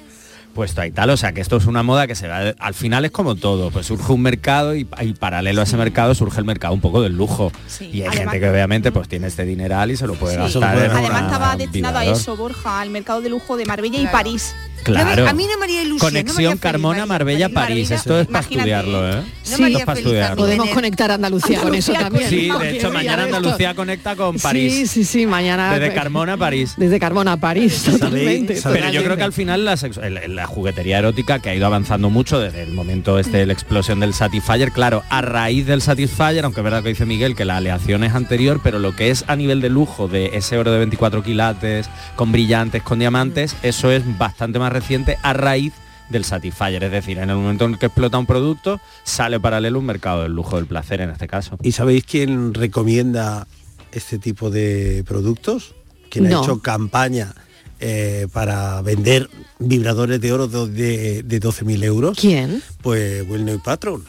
[0.57, 3.05] Puesto ahí tal, o sea que esto es una moda que se va, al final
[3.05, 6.45] es como todo, pues surge un mercado y, y paralelo a ese mercado surge el
[6.45, 7.51] mercado un poco del lujo.
[7.79, 10.59] y hay además- gente que obviamente pues tiene este dineral y se lo puede Sí.
[10.59, 14.55] gastar Además estaba destinado a eso, Borja, al mercado de lujo de Marbella y París.
[14.87, 15.27] Claro.
[15.27, 16.13] A mí no me haría ilusión.
[16.13, 17.91] no me Conexión Carmona, Marbella, París.
[17.91, 19.23] Esto es para estudiarlo, ¿eh?
[19.61, 20.37] Haría para estudiarlo.
[20.37, 22.29] Podemos conectar Andalucía con eso también.
[22.29, 23.81] Sí, de hecho mañana Andalucía esto.
[23.81, 24.73] conecta con París.
[24.73, 25.77] Sí, sí, sí, mañana.
[25.77, 26.73] Desde Carmona a París.
[26.77, 28.59] Desde Carmona a París, totalmente.
[28.63, 32.63] Pero yo creo que al final la juguetería erótica que ha ido avanzando mucho desde
[32.63, 36.63] el momento este de la explosión del Satisfyer, claro, a raíz del Satisfyer, aunque es
[36.63, 39.61] verdad que dice Miguel que la aleación es anterior, pero lo que es a nivel
[39.61, 44.59] de lujo de ese oro de 24 quilates, con brillantes, con diamantes, eso es bastante
[44.59, 45.73] más reciente a raíz
[46.09, 49.79] del Satisfyer, es decir, en el momento en el que explota un producto, sale paralelo
[49.79, 51.57] un mercado del lujo del placer en este caso.
[51.63, 53.45] ¿Y sabéis quién recomienda
[53.91, 55.75] este tipo de productos?
[56.09, 56.39] ¿Quién No.
[56.39, 57.33] ha hecho campaña
[57.79, 62.17] eh, para vender vibradores de oro de, de, de 12.000 euros?
[62.19, 62.63] ¿Quién?
[62.81, 64.03] Pues Wilney Patron.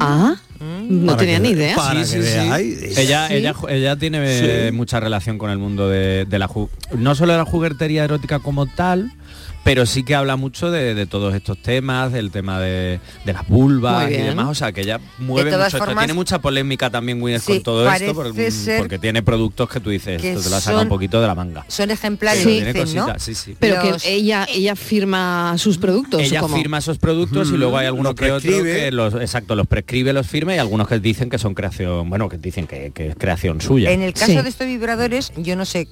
[0.00, 0.36] Ah,
[0.88, 1.76] no Para tenía que- ni idea.
[1.76, 2.96] para que veáis.
[2.98, 3.34] Ella, Sí.
[3.34, 4.76] ella, ella tiene eh, Sí.
[4.76, 8.38] mucha relación con el mundo de, de la ju- no solo de la juguetería erótica
[8.38, 9.10] como tal,
[9.62, 13.46] pero sí que habla mucho de, de todos estos temas, del tema de, de las
[13.46, 14.46] vulvas y demás.
[14.48, 15.96] O sea que ella mueve mucho esto.
[15.96, 19.80] Tiene mucha polémica también Winnet Sí, con todo esto, por- ser porque tiene productos que
[19.80, 21.64] tú dices, que esto te lo son- un poquito de la manga.
[21.68, 23.02] Son ejemplares, Pero tiene dicen, ¿no?
[23.06, 23.56] cositas, sí, sí.
[23.60, 26.20] Pero Los- que ella, ella firma sus productos.
[26.20, 26.56] ¿o Ella cómo?
[26.56, 30.26] firma esos productos y luego hay algunos que otros que los exacto los prescribe, los
[30.26, 33.60] firma y algunos que dicen que son creación, bueno, que dicen que, que es creación
[33.60, 33.90] suya.
[33.90, 35.86] En el caso de estos vibradores, yo no sé,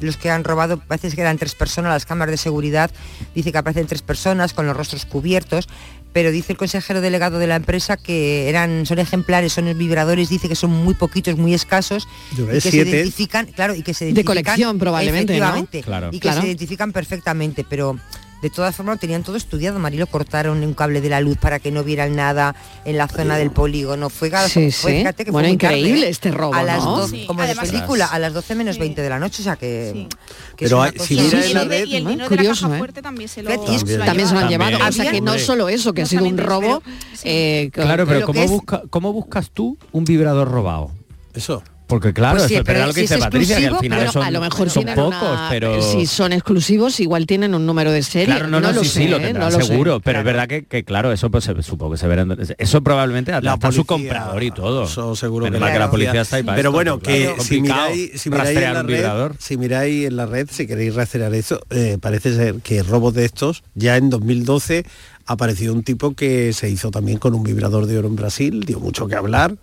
[0.00, 2.90] los que han robado, parece que eran tres personas, las cámaras de seguridad,
[3.34, 5.68] dice que aparecen tres personas con los rostros cubiertos,
[6.12, 10.48] pero dice el consejero delegado de la empresa que eran, son ejemplares, son vibradores, dice
[10.48, 12.70] que son muy poquitos, muy escasos, y que siete.
[12.70, 15.36] se identifican, claro, y que se De identifican colección, probablemente,
[15.82, 16.08] Claro.
[16.10, 16.40] y que Claro.
[16.40, 17.96] se identifican perfectamente, pero
[18.42, 21.58] de todas formas lo tenían todo estudiado, Marilo, cortaron un cable de la luz para
[21.58, 24.08] que no vieran nada en la zona del polígono.
[24.08, 24.98] Fue, Sí, fue- sí.
[24.98, 26.10] fíjate que fue Bueno, muy tarde, increíble ¿eh?
[26.10, 26.96] este robo, A las ¿no?
[26.98, 29.56] doce- Sí, como de película, a las 12 menos 20 de la noche, o sea
[29.56, 30.08] que...
[30.56, 32.10] que Pero es hay- si mira en la el, de- red, y el ¿no?
[32.10, 32.78] dinero Curioso, de la caja ¿eh?
[32.78, 34.70] fuerte también se lo, se También se han llevado.
[34.70, 34.88] llevado.
[34.88, 36.82] O sea que no solo eso, que ha sido un robo.
[37.24, 40.90] eh, Claro, pero Lo ¿cómo, que es- busca- ¿cómo buscas tú un vibrador robado?
[41.34, 41.62] Eso.
[41.90, 43.66] Porque claro, Pues sí, eso es pero verdad lo que si es dice Patricia, que
[43.66, 45.82] al final son, a lo mejor son pocos, una- pero...
[45.82, 49.00] si son exclusivos igual tienen un número de serie Claro, no, no, lo sí, sé,
[49.02, 49.20] sí, lo ¿eh?
[49.20, 49.72] tendrán no lo sé.
[49.72, 52.22] seguro, pero es verdad que, que, claro, eso pues se, supongo que se verá.
[52.22, 54.84] en- Eso probablemente hasta está su comprador y todo.
[54.84, 56.98] Eso seguro Menos que mal que la la policía está ahí para Pero esto, bueno,
[57.00, 59.34] que claro, si miráis, si miráis en rastrear la un red, vibrador.
[59.38, 63.24] si miráis en la red, si queréis rastrear eso, eh, parece ser que robos de
[63.24, 64.84] estos, ya en 2012
[65.26, 68.78] apareció un tipo que se hizo también con un vibrador de oro en Brasil, dio
[68.80, 69.56] mucho que hablar,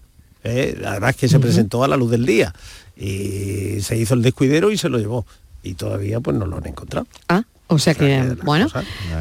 [0.48, 2.54] eh, además que se presentó a la luz del día
[2.96, 5.26] y se hizo el descuidero y se lo llevó.
[5.64, 7.08] Y todavía pues no lo han encontrado.
[7.28, 8.68] Ah, O sea que, bueno,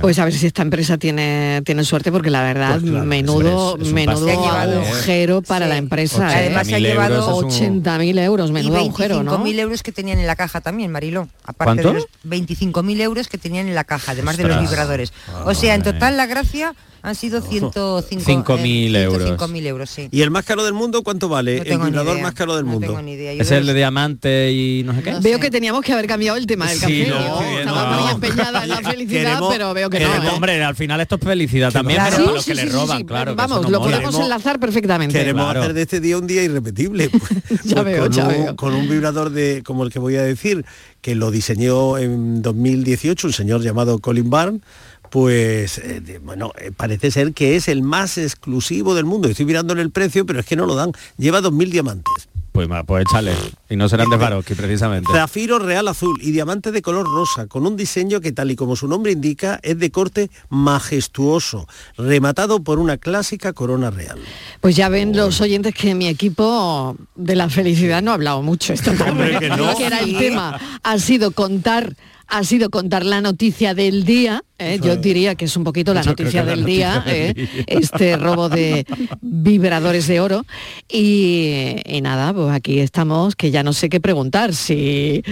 [0.00, 3.92] pues a ver si esta empresa tiene, tiene suerte, porque la verdad, Pues menudo, es
[3.92, 6.30] menudo agujero para la empresa.
[6.32, 6.46] ¿eh?
[6.46, 9.44] Además se ha llevado 80.000 euros, y menudo agujero, ¿no?
[9.44, 11.28] 25.000 euros que tenían en la caja también, Mariló.
[11.44, 11.88] Aparte ¿Cuánto?
[11.88, 15.12] de los 25.000 euros que tenían en la caja, además de los vibradores.
[15.44, 19.38] O sea, en total la gracia han sido 105 5.000 eh, euros.
[19.40, 20.08] 105.000 euros, sí.
[20.10, 21.58] ¿Y el más caro del mundo cuánto vale?
[21.58, 22.86] No el vibrador más caro del no mundo.
[22.88, 23.32] tengo ni idea.
[23.32, 25.14] Es el de diamante y no sé qué.
[25.20, 26.94] Veo que teníamos que haber cambiado el tema del Sí, café.
[26.94, 28.02] que estaba no.
[28.02, 30.30] muy empeñada en la felicidad, Queremos- pero veo que queremos- no.
[30.30, 30.32] ¿eh?
[30.34, 32.16] Hombre, al final esto es felicidad también, Claro.
[32.16, 33.34] pero para Sí, los que sí, le sí, roban, sí, claro.
[33.36, 33.92] Vamos, lo mola.
[34.00, 35.16] podemos enlazar perfectamente.
[35.18, 35.60] Queremos Claro.
[35.62, 37.10] hacer de este día un día irrepetible.
[37.46, 38.56] Pues, Ya veo, con, ya un, veo.
[38.56, 40.64] con un vibrador de como el que voy a decir,
[41.00, 44.62] que lo diseñó en 2018 un señor llamado Colin Barn,
[45.10, 49.28] pues eh, de- bueno, eh, parece ser que es el más exclusivo del mundo.
[49.28, 50.92] Estoy mirándole el precio, pero es que no lo dan.
[51.18, 52.12] Lleva 2.000 diamantes.
[52.52, 53.34] Pues, ma- pues échale.
[53.68, 55.12] Y no serán de Swarovski, precisamente.
[55.12, 58.76] Zafiro real azul y diamante de color rosa, con un diseño que tal y como
[58.76, 61.66] su nombre indica es de corte majestuoso,
[61.98, 64.18] rematado por una clásica corona real.
[64.62, 68.72] Pues ya ven los oyentes que mi equipo de la felicidad no ha hablado mucho
[68.72, 69.10] esta tarde.
[69.10, 69.78] Hombre, que no.
[69.78, 70.58] era el tema.
[70.82, 71.94] Ha sido contar
[72.28, 74.78] ha sido contar la noticia del día, ¿eh?
[74.82, 77.34] yo diría que es un poquito la Yo noticia la del día, noticia del ¿eh?
[77.34, 77.64] día.
[77.66, 78.84] este robo de
[79.20, 80.44] vibradores de oro.
[80.90, 85.22] Y, y nada, pues aquí estamos, que ya no sé qué preguntar, si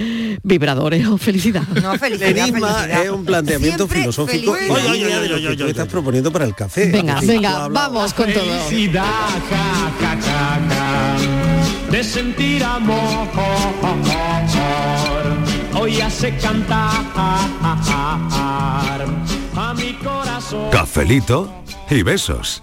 [0.42, 1.62] vibradores o felicidad.
[1.82, 3.04] No, felicidad, Enigma felicidad.
[3.04, 6.86] es un planteamiento Siempre filosófico Oye, que estás proponiendo para el café.
[6.86, 8.44] Venga, venga, vamos con todo.
[8.68, 13.28] Felicidad, ja, ja, ja, ja, de sentir amor.
[15.84, 17.04] Hoy hace cantar
[19.54, 20.70] a mi corazón.
[20.70, 21.52] Cafelito
[21.90, 22.62] y besos.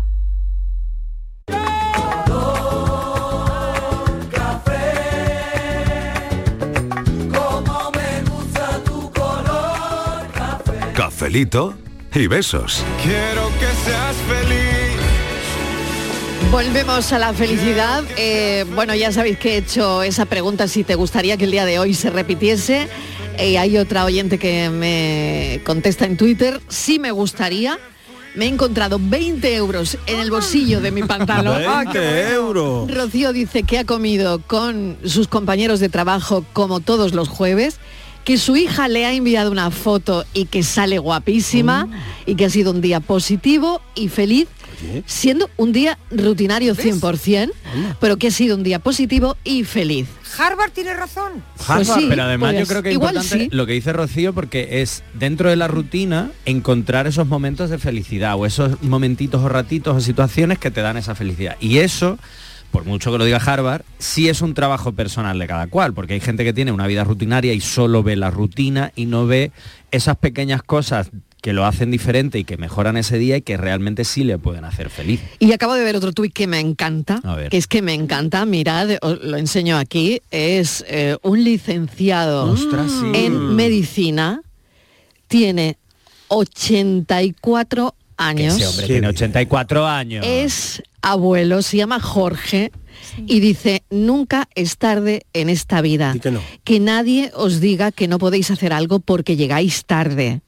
[11.21, 11.75] Cafelito
[12.15, 12.83] y besos.
[13.03, 14.97] Quiero que seas feliz.
[16.49, 18.03] Volvemos a la felicidad.
[18.17, 21.65] Eh, bueno, ya sabéis que he hecho esa pregunta si te gustaría que el día
[21.65, 22.87] de hoy se repitiese.
[23.37, 26.59] Eh, hay otra oyente que me contesta en Twitter.
[26.69, 27.77] Sí me gustaría.
[28.33, 31.61] Me he encontrado 20 euros en el bolsillo de mi pantalón.
[31.85, 32.91] 20 euros.
[32.91, 37.79] Rocío dice que ha comido con sus compañeros de trabajo como todos los jueves,
[38.23, 41.87] que su hija le ha enviado una foto y que sale guapísima
[42.25, 44.47] y que ha sido un día positivo y feliz,
[45.05, 47.51] siendo un día rutinario 100%,
[47.99, 50.07] pero que ha sido un día positivo y feliz.
[50.37, 51.43] Harvard tiene razón.
[51.67, 53.55] Pues sí, pero además pues yo creo que es igual importante sí.
[53.55, 58.35] lo que dice Rocío porque es dentro de la rutina encontrar esos momentos de felicidad
[58.35, 61.57] o esos momentitos o ratitos o situaciones que te dan esa felicidad.
[61.59, 62.17] Y eso,
[62.71, 66.13] por mucho que lo diga Harvard, sí es un trabajo personal de cada cual, porque
[66.13, 69.51] hay gente que tiene una vida rutinaria y solo ve la rutina y no ve
[69.91, 74.05] esas pequeñas cosas que lo hacen diferente y que mejoran ese día y que realmente
[74.05, 75.19] sí le pueden hacer feliz.
[75.39, 78.89] Y acabo de ver otro tuit que me encanta, que es que me encanta, mirad,
[79.01, 83.11] os lo enseño aquí, es eh, un licenciado Ostras, sí.
[83.15, 84.41] en medicina,
[85.27, 85.77] tiene
[86.27, 88.55] 84 años.
[88.55, 90.25] Ese hombre tiene 84 años.
[90.27, 92.71] Es abuelo, se llama Jorge
[93.25, 96.15] y dice, nunca es tarde en esta vida.
[96.21, 96.41] que no.
[96.63, 100.41] Que nadie os diga que no podéis hacer algo porque llegáis tarde.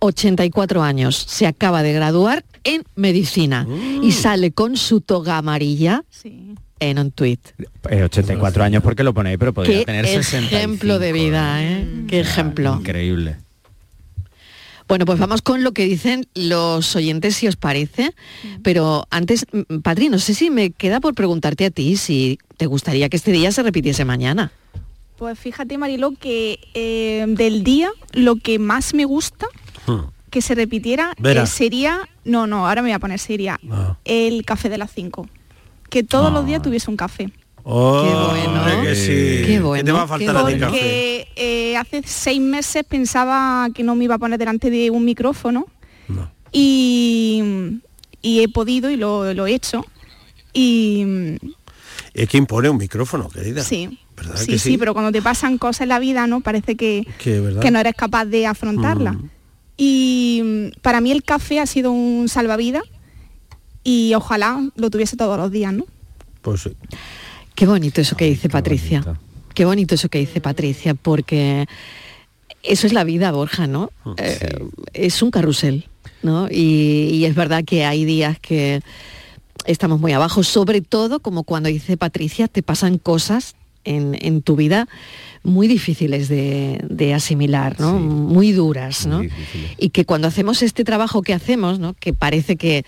[0.00, 3.66] 84 años, se acaba de graduar en medicina
[4.02, 6.04] y sale con su toga amarilla
[6.80, 7.40] en un tuit.
[7.88, 10.54] Eh, 84 años porque lo ponéis, pero podría Qué tener 65.
[10.56, 11.86] ejemplo de vida, ¿eh?
[12.06, 12.76] Qué ejemplo.
[12.80, 13.36] Increíble.
[14.94, 18.14] Bueno, pues vamos con lo que dicen los oyentes, si os parece.
[18.62, 19.44] Pero antes,
[19.82, 23.32] Patri, no sé si me queda por preguntarte a ti si te gustaría que este
[23.32, 24.52] día se repitiese mañana.
[25.16, 29.48] Pues fíjate, Marilo, que eh, del día lo que más me gusta
[30.30, 33.58] que se repitiera eh, sería, no, no, ahora me voy a poner seria,
[34.04, 35.28] el café de las 5.
[35.90, 37.32] Que todos los días tuviese un café.
[37.66, 38.82] Oh, Qué bueno.
[38.82, 39.06] que sí.
[39.08, 40.66] Qué ¿Qué bueno, te va a faltar a ti café?
[40.68, 45.04] Porque eh, hace seis meses pensaba que no me iba a poner delante de un
[45.04, 45.66] micrófono
[46.52, 47.42] y,
[48.22, 49.84] y he podido y lo, lo he hecho.
[50.52, 51.04] Y
[52.12, 53.62] Es que impone un micrófono, querida.
[53.64, 56.40] sí, ¿Verdad sí, que sí, pero cuando te pasan cosas en la vida, ¿no?
[56.42, 59.12] Parece que, que no eres capaz de afrontarla.
[59.12, 59.30] Mm.
[59.76, 62.84] Y mm, para mí el café ha sido un salvavidas
[63.82, 65.84] y ojalá lo tuviese todos los días, ¿no?
[66.42, 66.70] Pues sí.
[67.54, 69.04] Qué bonito eso que dice Patricia.
[69.54, 71.66] Qué bonito eso que dice Patricia, porque
[72.62, 73.90] eso es la vida, Borja, ¿no?
[74.16, 74.38] Eh,
[74.92, 75.86] es un carrusel,
[76.22, 76.48] ¿no?
[76.50, 78.80] Y, y es verdad que hay días que
[79.66, 84.56] estamos muy abajo, sobre todo como cuando dice Patricia, te pasan cosas en, en tu
[84.56, 84.88] vida
[85.44, 87.92] muy difíciles de, de asimilar, ¿no?
[87.98, 89.22] Muy duras, ¿no?
[89.78, 91.94] Y que cuando hacemos este trabajo que hacemos, ¿no?
[91.94, 92.84] Que parece que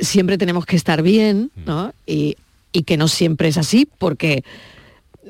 [0.00, 1.92] siempre tenemos que estar bien, ¿no?
[2.06, 2.36] Y,
[2.72, 4.44] y que no siempre es así, porque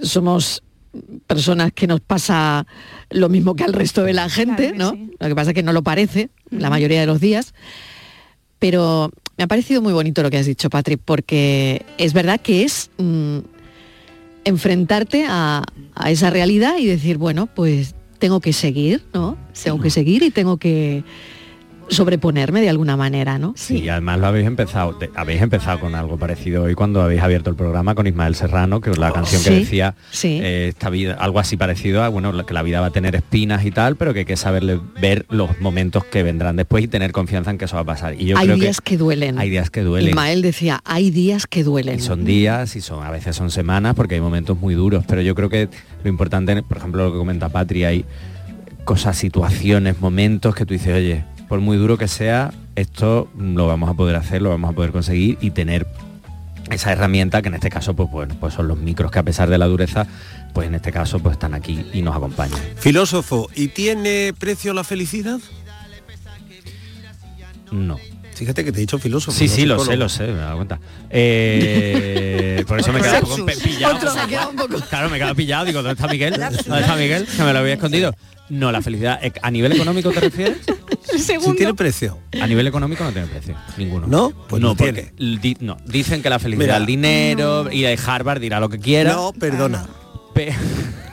[0.03, 0.63] somos
[1.27, 2.67] personas que nos pasa
[3.11, 4.97] lo mismo que al resto de la gente, ¿no?
[5.19, 7.55] Lo que pasa es que no lo parece la mayoría de los días.
[8.59, 12.65] Pero me ha parecido muy bonito lo que has dicho, Patrick, porque es verdad que
[12.65, 13.39] es mm,
[14.45, 15.63] enfrentarte a,
[15.95, 19.37] a esa realidad y decir, bueno, pues tengo que seguir, ¿no?
[19.63, 21.05] Tengo que seguir y tengo que
[21.89, 23.55] sobreponerme de alguna manera, ¿no?
[23.57, 27.23] Sí, y además lo habéis empezado, te- habéis empezado con algo parecido hoy cuando habéis
[27.23, 30.39] abierto el programa con Ismael Serrano, que es la canción que decía sí.
[30.43, 33.65] eh, esta vida, algo así parecido a bueno, que la vida va a tener espinas
[33.65, 37.13] y tal, pero que hay que saberle ver los momentos que vendrán después y tener
[37.13, 38.15] confianza en que eso va a pasar.
[38.21, 39.39] Y yo hay creo días que, duelen.
[39.39, 40.11] hay días que duelen.
[40.11, 41.97] Ismael decía, hay días que duelen.
[41.99, 45.23] Y son días y son a veces son semanas porque hay momentos muy duros, pero
[45.23, 45.69] yo creo que
[46.05, 48.05] lo importante, por ejemplo, lo que comenta Patri, hay
[48.85, 53.89] cosas, situaciones, momentos que tú dices, oye, por muy duro que sea, esto lo vamos
[53.89, 55.87] a poder hacer, lo vamos a poder conseguir y tener
[56.71, 59.49] esa herramienta que en este caso pues bueno, pues son los micros que a pesar
[59.49, 60.07] de la dureza,
[60.53, 62.59] pues en este caso pues están aquí y nos acompañan.
[62.77, 65.41] Filósofo, ¿y tiene precio la felicidad?
[67.71, 67.99] No.
[68.35, 69.37] Fíjate que te he dicho filósofo.
[69.37, 70.79] Sí, no sí, lo sé, lo sé, me he dado cuenta.
[71.11, 73.99] Eh, por eso me he quedado un poco pillado.
[74.89, 75.65] Claro, me he quedado pillado.
[75.65, 76.35] Digo, ¿dónde está Miguel?
[76.39, 77.27] ¿Dónde está Miguel?
[77.27, 78.15] Que me lo había escondido.
[78.49, 79.19] No, la felicidad.
[79.23, 80.59] eh, ¿A nivel económico te refieres?
[81.19, 82.19] Sí tiene precio.
[82.41, 84.07] A nivel económico no tiene precio, ninguno.
[84.07, 84.31] ¿No?
[84.49, 84.85] Pues no, no
[85.17, 86.77] di- no, dicen que la felicidad, Mira.
[86.79, 89.13] el dinero, ir a Harvard dirá lo que quiera.
[89.13, 89.87] No, perdona.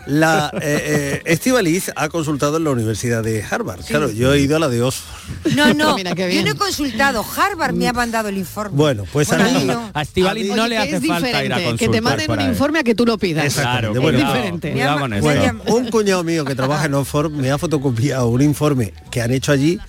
[0.07, 3.83] La eh, eh, Estíbaliz ha consultado en la Universidad de Harvard.
[3.85, 5.55] Claro, yo he ido a la de Oxford.
[5.55, 7.25] No, no, Mira yo no he consultado.
[7.35, 8.77] Harvard me ha mandado el informe.
[8.77, 9.89] Bueno, pues Bueno, ahí no.
[9.95, 11.77] A Estivaliz no le hace falta ir a consultar.
[11.79, 12.47] que te manden un ahí.
[12.49, 13.45] informe a que tú lo pidas.
[13.45, 13.55] Es
[13.99, 14.71] Bueno, diferente.
[14.73, 15.23] Cuidado con eso.
[15.23, 19.31] Bueno, un cuñado mío que trabaja en Oxford me ha fotocopiado un informe que han
[19.31, 19.79] hecho allí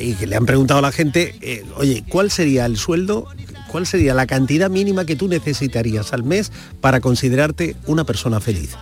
[0.00, 3.26] y que le han preguntado a la gente, eh, oye, ¿cuál sería el sueldo,
[3.68, 8.76] cuál sería la cantidad mínima que tú necesitarías al mes para considerarte una persona feliz?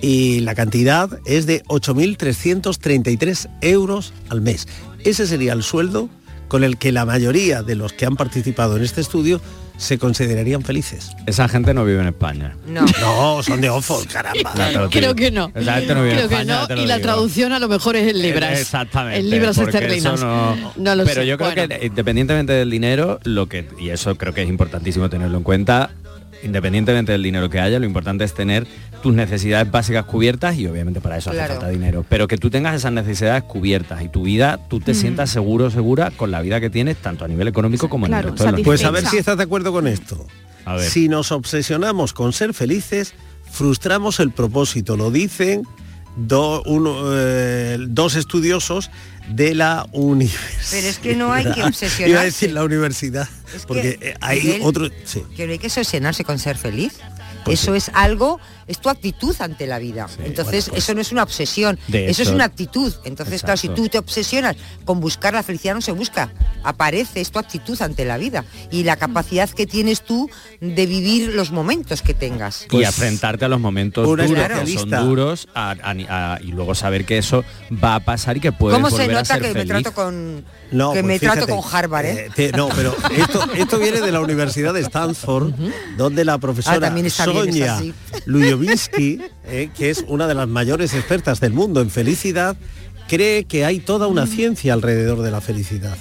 [0.00, 4.66] Y la cantidad es de 8.333 euros al mes.
[5.04, 6.08] Ese sería el sueldo
[6.48, 9.40] con el que la mayoría de los que han participado en este estudio
[9.78, 11.12] se considerarían felices.
[11.26, 12.54] Esa gente no vive en España.
[12.66, 12.84] No.
[13.00, 14.52] No, son de Oxford, caramba.
[14.90, 15.50] Creo que no.
[15.54, 16.76] Esa gente no vive en Creo que España, no.
[16.82, 17.06] Y la digo.
[17.06, 18.60] traducción a lo mejor es en libras.
[18.60, 19.20] Exactamente.
[19.20, 20.20] En libras esterlinas.
[20.20, 21.26] no, No lo Pero sé.
[21.26, 21.68] yo creo Bueno.
[21.78, 25.90] que independientemente del dinero, lo que y eso creo que es importantísimo tenerlo en cuenta.
[26.42, 28.66] Independientemente del dinero que haya, lo importante es tener
[29.02, 31.44] tus necesidades básicas cubiertas y obviamente para eso Claro.
[31.44, 32.04] hace falta dinero.
[32.08, 34.94] Pero que tú tengas esas necesidades cubiertas y tu vida, tú te Mm.
[34.94, 38.32] sientas seguro, segura con la vida que tienes, tanto a nivel económico como Claro, a
[38.32, 40.26] nivel de Pues a ver si estás de acuerdo con esto.
[40.64, 40.88] A ver.
[40.90, 43.14] Si nos obsesionamos con ser felices,
[43.50, 44.96] frustramos el propósito.
[44.96, 45.62] Lo dicen
[46.16, 48.90] do- uno, eh, dos estudiosos
[49.28, 50.70] de la universidad.
[50.72, 52.08] Pero es que no hay que obsesionarse.
[52.10, 54.88] Iba a decir la universidad, Es que, porque eh, hay Miguel, otro...
[55.04, 55.22] sí.
[55.36, 56.94] Que no hay que obsesionarse con ser feliz.
[57.44, 60.06] Pues eso es algo, es tu actitud ante la vida.
[60.22, 62.92] Entonces, bueno, pues, eso no es una obsesión, de eso es una actitud.
[63.04, 63.82] Entonces, claro, si Exacto.
[63.82, 66.30] tú te obsesionas con buscar la felicidad, no se busca.
[66.62, 68.44] Aparece, es tu actitud ante la vida.
[68.70, 70.28] Y la capacidad que tienes tú
[70.60, 72.66] de vivir los momentos que tengas.
[72.70, 77.04] y enfrentarte a los momentos duros que son duros a- a- a- y luego saber
[77.04, 77.44] que eso
[77.82, 80.44] va a pasar y que puedes ¿Cómo se a nota ser que me trato con
[80.70, 82.26] No, que pues me trato con Harvard, eh?
[82.26, 85.52] eh, te- no, pero esto, esto viene de la Universidad de Stanford,
[85.96, 87.94] donde la profesora Ah, Sonia así.
[88.58, 92.56] Lujovinsky, eh, que es una de las mayores expertas del mundo en felicidad,
[93.08, 95.96] cree que hay toda una ciencia alrededor de la felicidad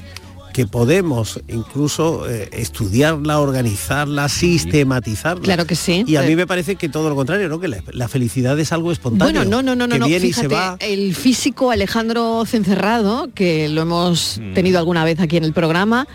[0.53, 5.43] que podemos incluso eh, estudiarla, organizarla, sistematizarla.
[5.43, 6.03] Claro que sí.
[6.08, 7.60] Y a mí me parece que todo lo contrario, ¿no?
[7.60, 9.41] Que la, la felicidad es algo espontáneo.
[9.41, 10.08] Bueno, no, no, no, que no, no.
[10.08, 10.76] viene y se va.
[10.80, 16.08] el físico Alejandro Cencerrado, que lo hemos tenido alguna vez aquí en el programa,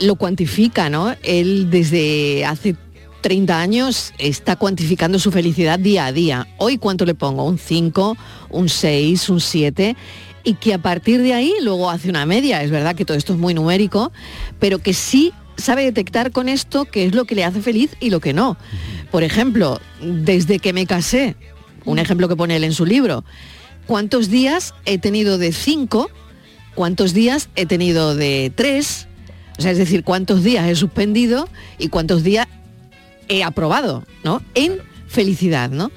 [0.00, 1.14] lo cuantifica, ¿no?
[1.22, 2.74] Él desde hace
[3.20, 6.46] 30 años está cuantificando su felicidad día a día.
[6.58, 8.16] Hoy cuánto le pongo, un 5,
[8.50, 9.96] un 6, un 7
[10.44, 13.32] y que a partir de ahí luego hace una media, es verdad que todo esto
[13.32, 14.12] es muy numérico,
[14.58, 18.10] pero que sí sabe detectar con esto qué es lo que le hace feliz y
[18.10, 18.56] lo que no.
[19.10, 21.36] Por ejemplo, desde que me casé,
[21.84, 23.24] un ejemplo que pone él en su libro,
[23.86, 26.10] ¿cuántos días he tenido de 5?
[26.74, 29.08] ¿Cuántos días he tenido de 3?
[29.58, 31.48] O sea, es decir, cuántos días he suspendido
[31.78, 32.46] y cuántos días
[33.28, 34.42] he aprobado, ¿no?
[34.54, 35.90] En felicidad, ¿no?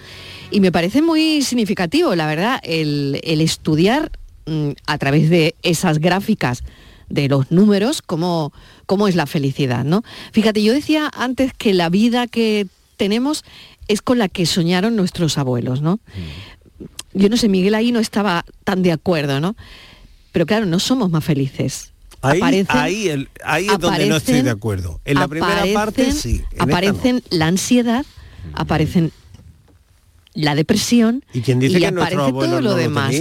[0.51, 4.11] Y me parece muy significativo, la verdad, el, el estudiar
[4.45, 6.63] mm, a través de esas gráficas
[7.11, 8.53] de los números cómo,
[8.85, 10.03] cómo es la felicidad, ¿no?
[10.31, 12.67] Fíjate, yo decía antes que la vida que
[12.97, 13.43] tenemos
[13.87, 15.99] es con la que soñaron nuestros abuelos, ¿no?
[17.13, 19.55] Yo no sé, Miguel ahí no estaba tan de acuerdo, ¿no?
[20.31, 21.90] Pero claro, no somos más felices.
[22.21, 25.01] Ahí, Aparecen- ahí, el- ahí es donde no estoy de acuerdo.
[25.05, 26.43] En la primera parte sí.
[26.55, 26.63] no.
[26.63, 28.05] aparecen la ansiedad,
[28.53, 29.11] aparecen
[30.33, 33.13] la depresión ¿Y quién dice y que aparece todo lo no lo demás.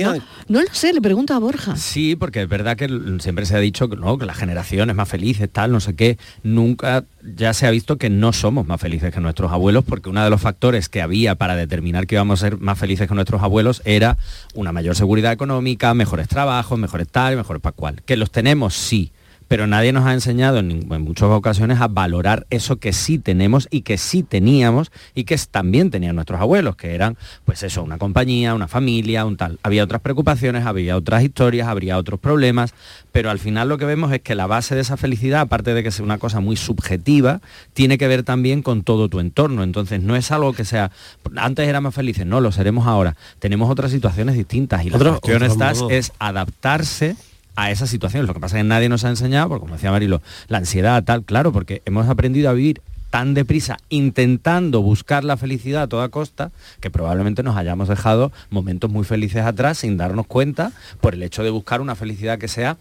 [0.48, 0.62] ¿no?
[0.62, 1.76] lo sé, le pregunto a Borja.
[1.76, 2.88] Sí, porque es verdad que
[3.20, 4.16] siempre se ha dicho que, ¿no?
[4.16, 7.04] que las generaciones más felices, tal, no sé qué, nunca
[7.36, 10.30] ya se ha visto que no somos más felices que nuestros abuelos, porque uno de
[10.30, 13.82] los factores que había para determinar que íbamos a ser más felices que nuestros abuelos
[13.84, 14.16] era
[14.54, 18.02] una mayor seguridad económica, mejores trabajos, mejores tal, mejores para cual.
[18.04, 19.10] Que los tenemos, sí.
[19.50, 23.80] Pero nadie nos ha enseñado en, muchas ocasiones a valorar eso que sí tenemos y
[23.80, 28.54] que sí teníamos y que también tenían nuestros abuelos, que eran, pues eso, una compañía,
[28.54, 29.58] una familia, un tal.
[29.64, 32.74] Había otras preocupaciones, había otras historias, habría otros problemas,
[33.10, 35.82] pero al final lo que vemos es que la base de esa felicidad, aparte de
[35.82, 37.40] que sea una cosa muy subjetiva,
[37.72, 39.64] tiene que ver también con todo tu entorno.
[39.64, 40.92] Entonces no es algo que sea,
[41.34, 43.16] antes éramos felices, no, lo seremos ahora.
[43.40, 47.16] Tenemos otras situaciones distintas y la Otro- cuestión está es adaptarse
[47.60, 48.26] a esas situaciones.
[48.26, 51.04] Lo que pasa es que nadie nos ha enseñado, porque como decía Marilo, la ansiedad
[51.04, 52.80] tal, claro, porque hemos aprendido a vivir
[53.10, 58.90] tan deprisa intentando buscar la felicidad a toda costa que probablemente nos hayamos dejado momentos
[58.90, 62.78] muy felices atrás sin darnos cuenta por el hecho de buscar una felicidad que sea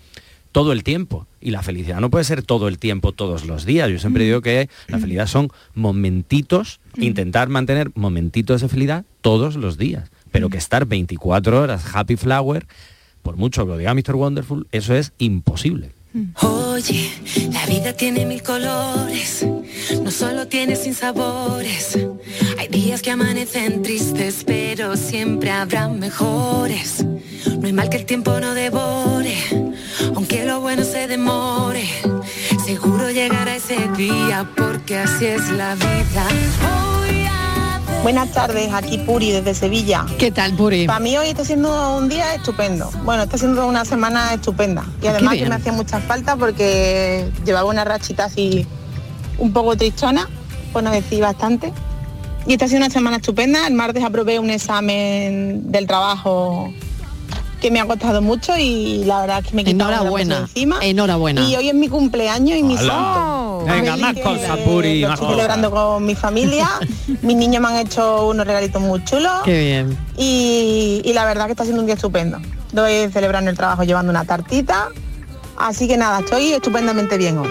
[0.52, 1.28] todo el tiempo.
[1.42, 3.90] Y la felicidad no puede ser todo el tiempo, todos los días.
[3.90, 9.78] Yo siempre digo que la felicidad son momentitos, intentar mantener momentitos de felicidad todos los
[9.78, 10.10] días.
[10.32, 12.68] Pero que estar 24 horas happy flower,
[13.22, 14.16] por mucho que lo diga Mr.
[14.16, 15.92] Wonderful, eso es imposible.
[16.42, 17.12] Oye,
[17.52, 19.46] la vida tiene mil colores,
[20.04, 22.00] no solo tiene sin sabores.
[22.58, 27.06] Hay días que amanecen tristes, pero siempre habrá mejores.
[27.60, 29.38] No hay mal que el tiempo no devore,
[30.16, 31.88] aunque lo bueno se demore.
[32.66, 37.29] Seguro llegará ese día, porque así es la vida.
[38.02, 40.06] Buenas tardes, aquí Puri desde Sevilla.
[40.18, 40.88] ¿Qué tal, Puri?
[40.88, 42.90] Para mí hoy está siendo un día estupendo.
[43.04, 44.86] Bueno, está siendo una semana estupenda.
[45.02, 48.66] Y además que me hacía mucha falta porque llevaba una rachita así
[49.38, 50.30] un poco tristona,
[50.72, 51.74] por no decir bastante.
[52.48, 53.68] Y está siendo una semana estupenda.
[53.68, 56.74] El martes aprobé un examen del trabajo
[57.60, 60.80] que me ha costado mucho y la verdad es que me una Enhorabuena, presión encima.
[60.82, 61.42] enhorabuena.
[61.42, 62.88] Y hoy es mi cumpleaños y mi ¡Hala!
[62.94, 63.66] santo.
[63.66, 65.30] Venga, Feliz más que cosas, lo Puri, más estoy cosas.
[65.36, 66.70] celebrando con mi familia.
[67.22, 69.42] Mis niños me han hecho unos regalitos muy chulos.
[69.46, 69.98] Qué bien.
[70.18, 72.40] Y, y la verdad que está siendo un día estupendo.
[72.68, 74.88] Estoy celebrando el trabajo llevando una tartita.
[75.58, 77.50] Así que nada, estoy estupendamente bien hoy.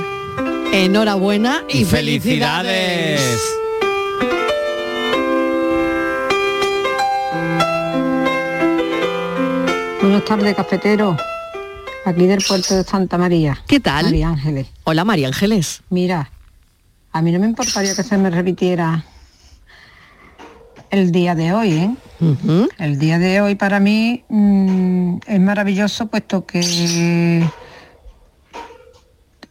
[0.72, 3.20] Enhorabuena y, felicidades.
[10.08, 11.18] Buenas tardes, cafetero.
[12.06, 13.62] Aquí del puerto de Santa María.
[13.66, 14.06] ¿Qué tal?
[14.06, 14.68] María Ángeles.
[14.84, 15.82] Hola, María Ángeles.
[15.90, 16.30] Mira,
[17.12, 19.04] a mí no me importaría que se me repitiera
[20.88, 21.94] el día de hoy, ¿eh?
[22.78, 27.46] El día de hoy para mí mm, es maravilloso puesto que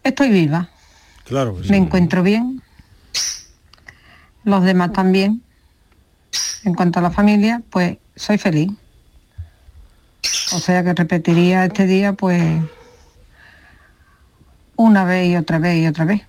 [0.04, 0.72] estoy viva,
[1.26, 1.70] Claro sí.
[1.70, 2.64] me encuentro bien,
[4.44, 5.44] los demás también.
[6.64, 8.72] En cuanto a la familia, pues soy feliz.
[10.54, 12.62] O sea que repetiría este día pues
[14.76, 16.22] una vez y otra vez y otra vez.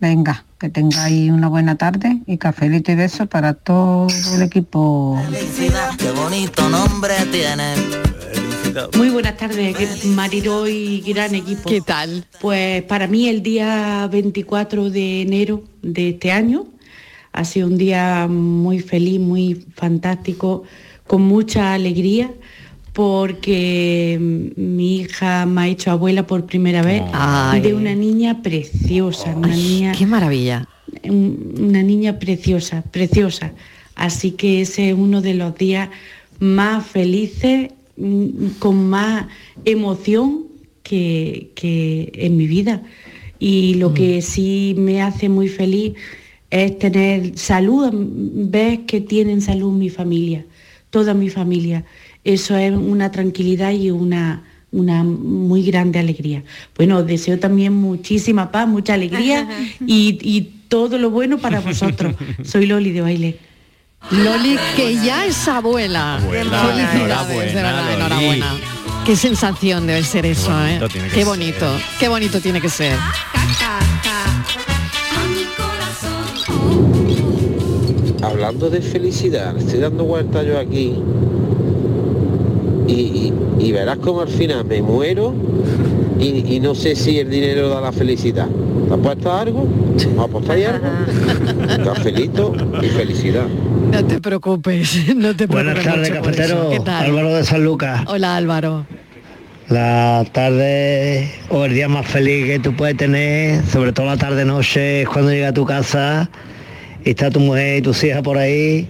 [0.00, 5.20] Venga, que tengáis una buena tarde y cafelito y beso para todo el equipo.
[5.24, 7.74] Felicidad, qué bonito nombre tiene.
[8.96, 11.68] Muy buenas tardes, Mariló y gran equipo.
[11.68, 12.24] ¿Qué tal?
[12.40, 16.66] Pues para mí el día 24 de enero de este año
[17.32, 20.64] ha sido un día muy feliz, muy fantástico,
[21.08, 22.30] con mucha alegría,
[22.92, 27.60] porque mm, mi hija me ha hecho abuela por primera vez Ay.
[27.60, 30.68] de una niña preciosa, una niña Qué maravilla.
[31.04, 33.52] un- una niña preciosa, preciosa.
[33.94, 35.88] Así que ese es uno de los días
[36.40, 39.26] más felices, mm, con más
[39.64, 40.44] emoción
[40.82, 42.82] que, que en mi vida.
[43.40, 45.94] Y lo que sí me hace muy feliz
[46.50, 50.44] es tener salud, mm, ver que tienen salud mi familia,
[50.90, 51.84] toda mi familia.
[52.24, 56.42] Eso es una tranquilidad y una, una muy grande alegría.
[56.76, 59.48] Bueno, deseo también muchísima paz, mucha alegría
[59.86, 62.14] y, y todo lo bueno para vosotros.
[62.44, 63.38] Soy Loli de Baile.
[64.10, 66.16] Loli, que ya es abuela.
[66.16, 68.54] Abuela, Felicidades, de verdad, enhorabuena.
[69.04, 71.08] Qué sensación debe ser eso, bonito ¿eh?
[71.08, 71.24] Qué ser.
[71.24, 72.96] bonito, qué bonito tiene que ser.
[78.22, 80.94] Hablando de felicidad, estoy dando vueltas yo aquí
[82.88, 85.34] y, y- y verás como al final me muero
[86.18, 88.46] y, y no sé si el dinero da la felicidad.
[88.88, 89.68] ¿Te apuestas algo?
[90.16, 91.84] ¿Me apostáis algo?
[91.84, 92.52] Cafelito
[92.82, 93.44] y felicidad.
[93.92, 95.48] No te preocupes, no te preocupes.
[95.48, 96.70] Buenas tardes, cafetero.
[96.70, 97.04] ¿Qué tal?
[97.06, 98.02] Álvaro de San Lucas.
[98.06, 98.86] Hola Álvaro.
[99.68, 105.02] La tarde o el día más feliz que tú puedes tener, sobre todo la tarde-noche,
[105.02, 106.30] es cuando llega a tu casa
[107.04, 108.86] está tu mujer y tus hijas por ahí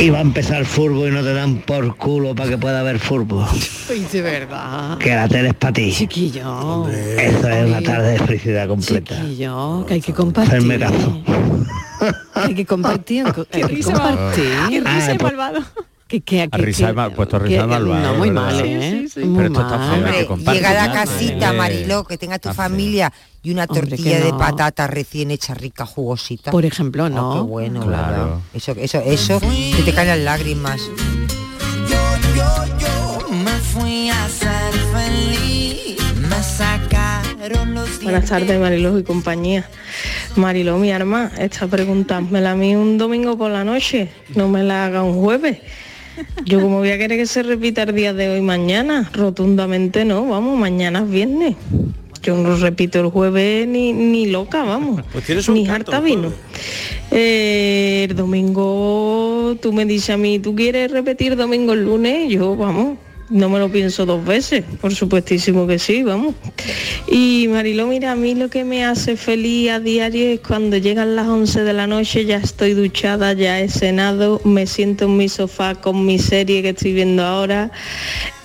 [0.00, 2.80] y va a empezar el fútbol y no te dan por culo para que pueda
[2.80, 3.44] haber fútbol.
[3.90, 4.96] Ay, de verdad.
[4.98, 5.92] Que la tele es para ti.
[5.92, 6.88] Chiquillo.
[6.88, 9.16] Eso es una tarde de felicidad completa.
[9.20, 10.54] Chiquillo, que hay que compartir.
[10.54, 11.22] Hacerme caso.
[12.34, 13.24] Hay que compartir.
[13.52, 14.44] hay que risa compartir.
[14.68, 15.60] Qué risa de malvado.
[16.06, 19.00] Que, que, A risa mal- puesto risa que- de malvado, No, muy mal, Sí, ¿eh?
[19.02, 19.26] sí, sí.
[19.26, 20.62] Muy Pero esto está feo, hay que Hombre, compartir.
[20.62, 24.32] llega a la Hombre, casita, Mariló, que tenga tu familia y una Hombre, tortilla de
[24.32, 24.38] no.
[24.38, 26.50] patata recién hecha, rica, jugosita.
[26.50, 27.30] Por ejemplo, ¿no?
[27.30, 28.12] Oh, qué bueno, Claro.
[28.24, 28.38] ¿verdad?
[28.54, 30.80] Eso, eso, eso, que te caen las lágrimas.
[33.44, 35.96] Me fui a ser feliz,
[36.28, 39.68] me sacaron los Buenas tardes, Mariló y compañía.
[40.36, 44.62] Mariló, mi arma, esta pregunta me la mí un domingo por la noche, no me
[44.62, 45.58] la haga un jueves.
[46.44, 50.26] Yo como voy a querer que se repita el día de hoy mañana, rotundamente no,
[50.26, 51.54] vamos, mañana es viernes.
[52.22, 55.02] Yo no repito el jueves ni, ni loca, vamos.
[55.12, 56.32] Pues tienes un ni canto, harta vino.
[57.10, 62.30] Eh, el domingo tú me dices a mí, ¿tú quieres repetir domingo el lunes?
[62.30, 62.98] Yo, vamos,
[63.30, 66.34] no me lo pienso dos veces, por supuestísimo que sí, vamos.
[67.10, 71.16] Y Mariló, mira, a mí lo que me hace feliz a diario es cuando llegan
[71.16, 75.28] las 11 de la noche, ya estoy duchada, ya he cenado, me siento en mi
[75.28, 77.70] sofá con mi serie que estoy viendo ahora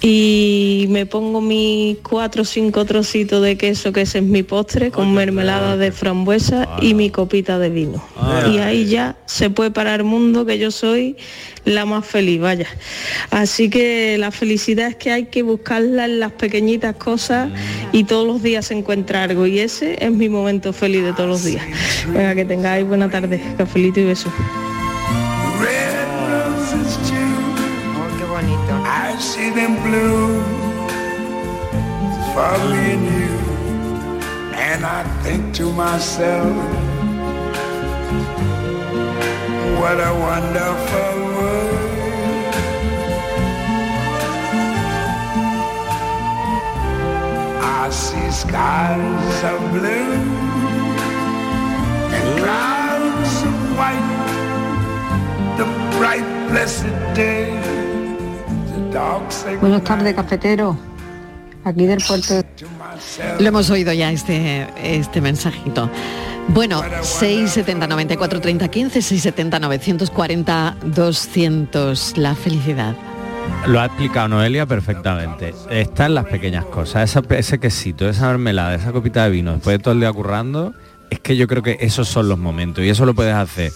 [0.06, 4.92] y me pongo mis cuatro o cinco trocitos de queso, que ese es mi postre,
[4.92, 8.04] con mermelada de frambuesa y mi copita de vino.
[8.18, 8.46] Ah.
[8.52, 11.16] Y ahí ya se puede parar el mundo, que yo soy
[11.64, 12.68] la más feliz, vaya.
[13.32, 17.50] Así que la felicidad es que hay que buscarla en las pequeñitas cosas
[17.94, 19.48] y todos los días se encuentra algo.
[19.48, 21.64] Y ese es mi momento feliz de todos los días.
[22.08, 24.34] Venga, que tengáis buena tarde, cafelito y besos.
[29.56, 30.42] Them blue
[32.36, 33.34] and you.
[34.56, 36.56] And I think to myself,
[39.80, 42.54] what a wonderful world.
[47.62, 50.14] I see skies of blue
[52.18, 54.10] and clouds of white.
[55.58, 57.83] The bright, blessed day,
[59.60, 60.78] Buenas tardes, cafetero.
[61.64, 62.46] Aquí del puerto de...
[63.40, 65.90] Lo hemos oído ya este, este mensajito.
[66.50, 72.18] Bueno, 670 94 30 15, 670 940 200.
[72.18, 72.96] La felicidad.
[73.66, 75.54] Lo ha explicado Noelia perfectamente.
[75.70, 77.10] Está en las pequeñas cosas.
[77.10, 80.74] Esa- ese quesito, esa mermelada, esa copita de vino, después de todo el día currando,
[81.10, 82.84] es que yo creo que esos son los momentos.
[82.84, 83.72] Y eso lo puedes hacer,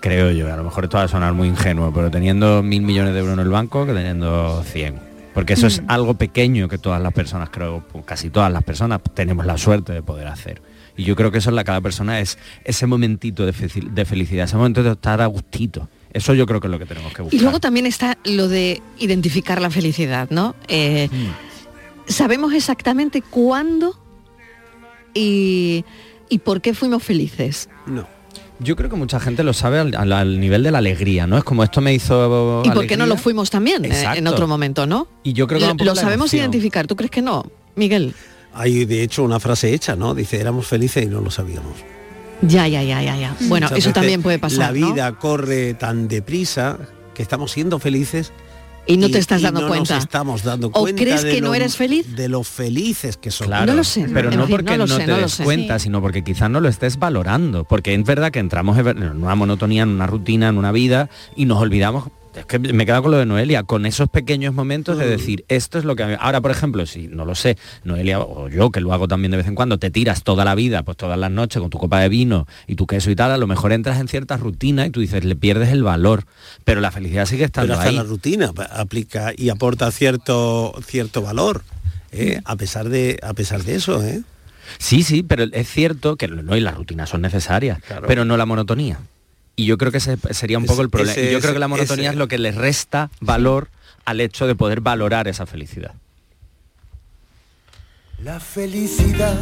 [0.00, 3.12] creo yo, a lo mejor esto va a sonar muy ingenuo, pero teniendo mil millones
[3.14, 5.08] de euros en el banco que teniendo 100.
[5.34, 5.84] Porque eso es Mm.
[5.90, 10.02] algo pequeño que todas las personas, creo, casi todas las personas tenemos la suerte de
[10.02, 10.60] poder hacer.
[10.96, 14.56] Y yo creo que eso en la cada persona es ese momentito de, felicidad, ese
[14.56, 15.88] momento de estar a gustito.
[16.12, 17.38] Eso yo creo que es lo que tenemos que buscar.
[17.38, 20.56] Y luego también está lo de identificar la felicidad, ¿no?
[20.66, 21.08] Eh,
[22.08, 23.94] Sabemos exactamente cuándo
[25.14, 25.84] y,
[26.28, 27.68] y por qué fuimos felices.
[27.86, 28.08] No.
[28.60, 31.38] Yo creo que mucha gente lo sabe al, al- al nivel de la alegría, ¿no?
[31.38, 32.62] Es como esto me hizo.
[32.64, 35.06] Y por qué no lo fuimos también eh, en otro momento, ¿no?
[35.22, 36.40] Y yo creo que Lo, sabemos emoción.
[36.40, 36.86] identificar.
[36.86, 37.44] ¿Tú crees que no,
[37.76, 38.14] Miguel?
[38.54, 40.14] Hay de hecho una frase hecha, ¿no?
[40.14, 41.74] Dice, éramos felices y no lo sabíamos.
[42.42, 43.36] Ya, ya, ya, ya, ya.
[43.42, 44.72] Bueno, Muchas eso también puede pasar.
[44.72, 44.92] La ¿no?
[44.92, 46.78] vida corre tan deprisa
[47.14, 48.32] que estamos siendo felices
[48.88, 49.94] Y no te estás y dando no cuenta.
[49.96, 51.02] Nos estamos dando ¿O cuenta.
[51.02, 52.16] crees de que no lo- eres feliz?
[52.16, 53.48] De lo felices que somos.
[53.48, 53.66] Claro,
[54.14, 57.64] pero no porque no, te des cuenta, sino porque quizás no lo estés valorando.
[57.64, 61.44] Porque es verdad que entramos en una monotonía, en una rutina, en una vida, y
[61.44, 62.08] nos olvidamos.
[62.38, 65.44] Es que me he quedado con lo de Noelia, con esos pequeños momentos de decir,
[65.48, 66.02] esto es lo que...
[66.04, 66.16] a mí-".
[66.18, 69.36] Ahora, por ejemplo, si, no lo sé, Noelia o yo, que lo hago también de
[69.36, 72.00] vez en cuando, te tiras toda la vida, pues todas las noches con tu copa
[72.00, 74.90] de vino y tu queso y tal, a lo mejor entras en cierta rutina y
[74.90, 76.24] tú dices, le pierdes el valor,
[76.64, 77.96] pero la felicidad sigue estando Pero hasta ahí.
[77.96, 81.62] la rutina aplica y aporta cierto cierto valor.
[82.12, 82.40] ¿eh?
[82.44, 84.22] A pesar de a pesar de eso, ¿eh?
[84.78, 88.46] Sí, sí, pero es cierto que no, y las rutinas son necesarias, pero no la
[88.46, 89.00] monotonía.
[89.58, 91.10] Y yo creo que ese sería un poco el problema.
[91.10, 93.68] ese yo creo que la monotonía ese- es lo que le resta valor
[94.04, 95.94] al hecho de poder valorar esa felicidad.
[98.22, 99.36] La felicidad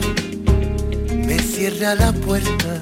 [1.15, 2.81] me cierra la puerta,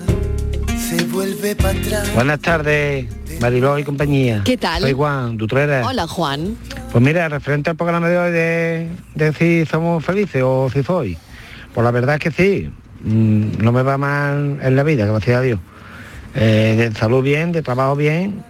[0.78, 2.14] se vuelve para atrás.
[2.14, 3.06] Buenas tardes,
[3.40, 4.42] Mariló y compañía.
[4.44, 4.82] ¿Qué tal?
[4.82, 5.84] Soy Juan, Dutrera.
[5.84, 6.56] Hola, Juan.
[6.92, 11.18] Pues mira, referente al programa de hoy de, de si somos felices o si soy.
[11.74, 12.70] Pues la verdad es que sí,
[13.02, 15.58] mm, no me va mal en la vida, gracias a Dios.
[16.34, 18.42] Eh, de salud bien, de trabajo bien,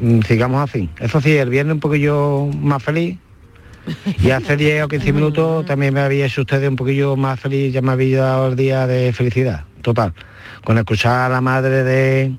[0.00, 0.88] mm, sigamos así.
[0.98, 3.18] Eso sí, el viernes un poquillo más feliz.
[4.22, 7.72] Y hace 10 o 15 minutos también me había hecho ustedes un poquillo más feliz,
[7.72, 10.12] ya me había dado el día de felicidad, total.
[10.64, 12.32] Con escuchar a la madre de,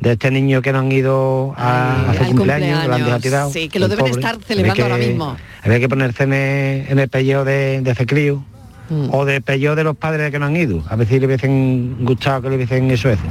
[0.00, 3.50] de este niño que no han ido a, al cumpleaños, que lo han dejado tirado.
[3.50, 4.12] sí, que lo deben pobre.
[4.12, 5.36] estar celebrando Había ahora mismo.
[5.62, 8.44] Había que ponerse en el, en el pellejo de, de ese crío.
[8.88, 9.08] Mm.
[9.12, 10.82] O de pellejo de los padres que no han ido.
[10.88, 13.22] A ver si le hubiesen gustado que le hubiesen eso eso.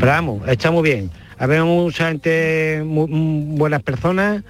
[0.00, 1.10] Pero vamos, está muy bien.
[1.38, 4.42] Habemos mucha gente, mm, buenas personas.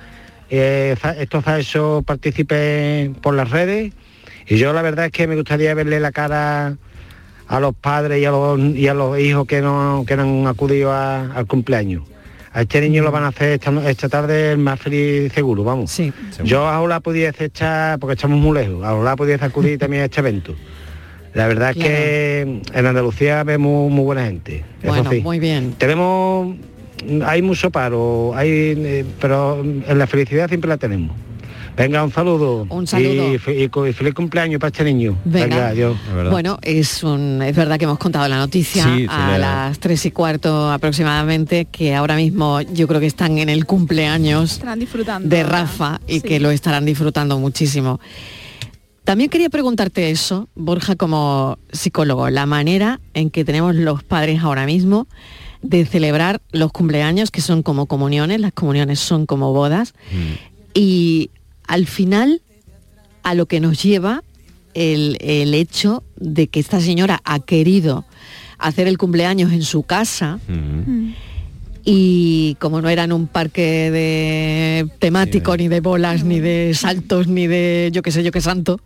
[0.49, 3.93] Eh, fa- esto ha hecho partícipe por las redes.
[4.49, 6.77] Y yo la verdad es que me gustaría verle la cara
[7.49, 10.47] a los padres y a los, y a los hijos que no, que no han
[10.47, 12.03] acudido al cumpleaños.
[12.57, 15.91] A este niño lo van a hacer esta, tarde el más feliz seguro, vamos.
[15.91, 16.11] Sí.
[16.43, 20.55] Yo ahora pudiese echar, porque estamos muy lejos, ahora pudiese acudir también a este evento.
[21.35, 24.65] La verdad es que en Andalucía vemos muy buena gente.
[24.81, 25.21] eso Bueno, sí.
[25.21, 25.75] muy bien.
[25.77, 26.57] Tenemos,
[27.27, 31.15] hay mucho paro, hay, eh, pero en la felicidad siempre la tenemos.
[31.77, 32.67] Venga, un saludo.
[32.71, 33.35] Un saludo.
[33.35, 35.19] Y, feliz cumpleaños para este niño.
[35.25, 35.69] Venga.
[35.69, 35.97] adiós.
[36.31, 40.11] Bueno, es, un, es verdad que hemos contado la noticia Sí, a las tres y
[40.11, 45.29] cuarto aproximadamente, que ahora mismo yo creo que están en el cumpleaños disfrutando.
[45.29, 46.23] de Rafa y Sí.
[46.23, 48.01] que lo estarán disfrutando muchísimo.
[49.05, 54.67] También quería preguntarte eso, Borja, como psicólogo, la manera en que tenemos los padres ahora
[54.67, 55.07] mismo
[55.63, 59.95] de celebrar los cumpleaños, que son como comuniones, las comuniones son como bodas,
[60.75, 61.31] y
[61.67, 62.43] al final
[63.23, 64.23] a lo que nos lleva
[64.75, 68.05] el, el hecho de que esta señora ha querido
[68.59, 70.39] hacer el cumpleaños en su casa
[71.85, 77.29] y como no era en un parque de temático, ni de bolas, ni de saltos,
[77.29, 78.81] ni de yo qué sé, yo qué santo,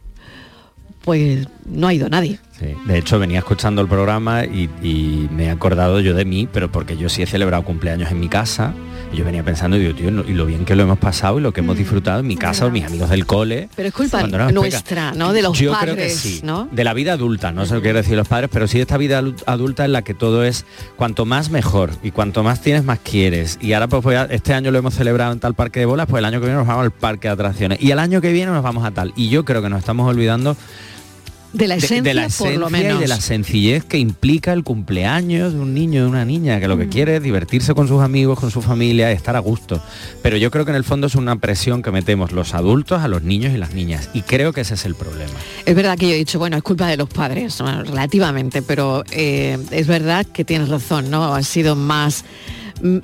[1.03, 2.39] pues no ha ido nadie.
[2.59, 2.66] Sí.
[2.87, 6.70] De hecho, venía escuchando el programa y, y me he acordado yo de mí, pero
[6.70, 8.74] porque yo sí he celebrado cumpleaños en mi casa.
[9.12, 11.52] Yo venía pensando, digo, tío, no- y lo bien que lo hemos pasado y lo
[11.52, 13.68] que hemos disfrutado en mi casa, o mis amigos del cole.
[13.74, 15.32] Pero es culpa nuestra, ¿no?
[15.32, 16.40] De los Yo padres, creo que sí.
[16.44, 16.68] ¿no?
[16.70, 18.82] De la vida adulta, no sé lo que quiero decir los padres, pero sí de
[18.82, 20.64] esta vida adulta en la que todo es
[20.96, 23.58] cuanto más mejor y cuanto más tienes más quieres.
[23.61, 26.24] Y ahora pues este año lo hemos celebrado en tal parque de bolas, pues el
[26.26, 28.62] año que viene nos vamos al parque de atracciones y el año que viene nos
[28.62, 29.12] vamos a tal.
[29.16, 30.56] Y yo creo que nos estamos olvidando
[31.53, 32.98] De la esencia, de, la por esencia lo menos.
[32.98, 36.68] y de la sencillez que implica el cumpleaños de un niño, de una niña, que
[36.68, 36.90] lo que Mm.
[36.90, 39.82] quiere es divertirse con sus amigos, con su familia, estar a gusto.
[40.22, 43.09] Pero yo creo que en el fondo es una presión que metemos los adultos a
[43.09, 44.11] los niños y las niñas.
[44.14, 45.32] Y creo que ese es el problema.
[45.66, 49.03] Es verdad que yo he dicho, bueno, es culpa de los padres, bueno, relativamente, pero
[49.11, 51.34] eh, es verdad que tienes razón, ¿no?
[51.34, 52.24] Ha sido más
[52.80, 53.01] mm, eh,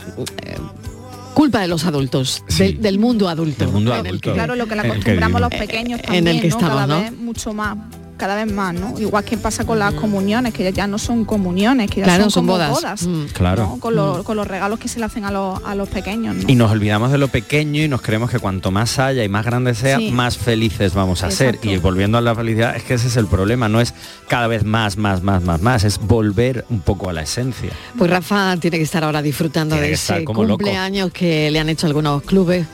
[1.34, 3.64] culpa de los adultos, del, del mundo adulto.
[3.64, 4.30] Del mundo en el adulto.
[4.30, 6.54] que- Claro, lo que que acostumbramos los pequeños En el que ¿no?
[6.56, 7.00] estamos, cada ¿no?
[7.02, 7.76] vez mucho más,
[8.16, 8.98] cada vez más, ¿no?
[8.98, 12.30] Igual que pasa con las comuniones, que ya no son comuniones, que ya Claro, son,
[12.32, 13.02] son como bodas.
[13.06, 13.24] Mm.
[13.32, 13.62] Claro.
[13.74, 13.80] ¿no?
[13.80, 16.44] Con, los, con los regalos que se le hacen a los, a los pequeños, ¿no?
[16.48, 19.44] Y nos olvidamos de lo pequeño y nos creemos que cuanto más haya y más
[19.44, 20.10] grande sea, Sí.
[20.10, 21.58] más felices vamos a ser.
[21.62, 23.94] Y volviendo a la felicidad, es que ese es el problema, no es
[24.28, 27.70] cada vez más, más, más, más, más, es volver un poco a la esencia.
[27.98, 30.58] Pues Rafa tiene que estar ahora disfrutando Tiene de ese estar como loco.
[30.64, 32.66] cumpleaños que le han hecho algunos clubes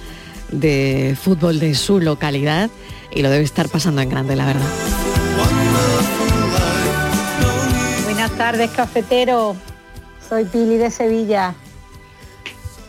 [0.50, 2.70] de fútbol de su localidad
[3.14, 5.11] y lo debe estar pasando en grande, la verdad.
[8.42, 9.54] Tardes, cafetero.
[10.28, 11.54] Soy Pili de Sevilla.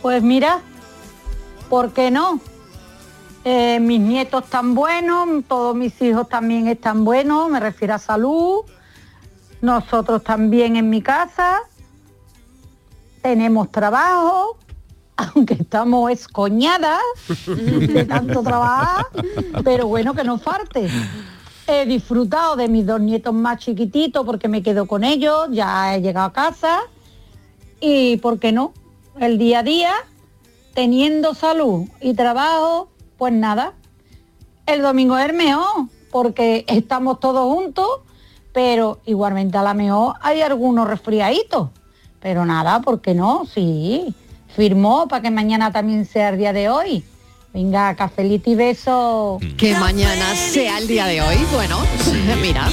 [0.02, 0.58] Pues mira,
[1.70, 2.40] ¿por qué no?
[3.44, 8.62] Eh, mis nietos están buenos, todos mis hijos también están buenos, me refiero a salud.
[9.60, 11.60] Nosotros también en mi casa.
[13.22, 14.58] Tenemos trabajo.
[15.16, 17.00] aunque estamos escoñadas
[17.46, 19.06] de tanto trabajar,
[19.62, 20.90] pero bueno, que no falte.
[21.66, 26.02] He disfrutado de mis dos nietos más chiquititos porque me quedo con ellos, ya he
[26.02, 26.80] llegado a casa
[27.80, 28.74] y, ¿por qué no?
[29.18, 29.92] El día a día,
[30.74, 33.72] teniendo salud y trabajo, pues nada.
[34.66, 37.88] El domingo es el mejor porque estamos todos juntos,
[38.52, 41.70] pero igualmente a la mejor hay algunos resfriaditos.
[42.20, 43.46] Pero nada, ¿por qué no?
[43.46, 44.14] Sí,
[44.48, 47.04] firmó para que mañana también sea el día de hoy.
[47.54, 49.38] Venga, cafelito y beso.
[49.56, 51.36] Que mañana sea el día de hoy.
[51.52, 51.78] Bueno,
[52.42, 52.68] mira.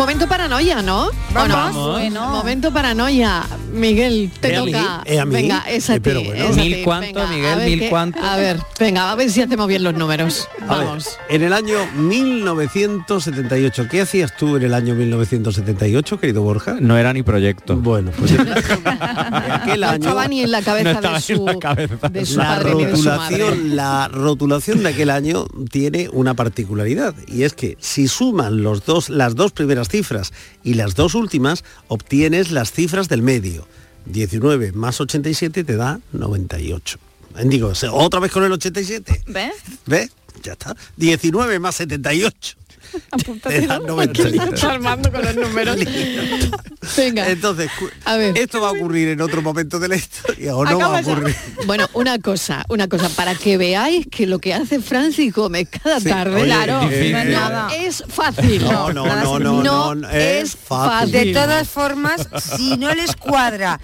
[0.00, 1.10] Momento paranoia, ¿no?
[1.34, 1.76] Vamos.
[1.98, 3.44] Bueno, momento paranoia.
[3.70, 5.02] Miguel, te toca.
[5.04, 5.32] ¿Es a mí?
[5.34, 6.02] Venga, es a Eh, ti.
[6.02, 6.44] pero bueno.
[6.46, 7.56] es a ¿Mil cuánto, Venga, Miguel?
[7.58, 8.18] ver ¿Mil qué- cuánto?
[8.24, 10.48] A ver, venga, a ver si hacemos bien los números.
[10.58, 11.18] Ver, Vamos.
[11.28, 16.76] en el año 1978, ¿qué hacías tú en el año 1978, querido Borja?
[16.80, 17.76] No era ni proyecto.
[17.76, 21.46] Bueno, pues en aquel No año estaba ni en la cabeza No de en su,
[21.46, 22.08] la cabeza.
[22.08, 23.38] de su la padre ni de su madre.
[23.38, 28.86] rotulación, la rotulación de aquel año tiene una particularidad y es que si suman los
[28.86, 30.32] dos, las dos primeras cifras
[30.64, 33.66] y las dos últimas, obtienes las cifras del medio.
[34.06, 36.98] 19 más 87 te da 98.
[37.44, 39.24] Digo, otra vez con el 87.
[39.26, 39.54] ¿Ves?
[39.86, 40.10] ¿Ves?
[40.42, 40.74] Ya está.
[40.96, 42.56] 19 más 78.
[43.42, 44.68] Te da 98.
[44.68, 45.76] Armando con los números.
[46.96, 47.28] Venga.
[47.28, 48.36] Entonces, cu- A ver.
[48.38, 51.12] esto va a ocurrir en otro momento de la historia o no va a ya.
[51.12, 51.34] ocurrir.
[51.66, 56.00] Bueno, una cosa, una cosa, para que veáis que lo que hace Francis Gómez cada
[56.00, 58.64] Sí, tarde, oye, claro, es difícil, no es fácil.
[58.64, 60.90] No, no, no, no, no, no es fácil.
[61.12, 61.12] fácil.
[61.12, 63.80] De todas formas, si no les cuadra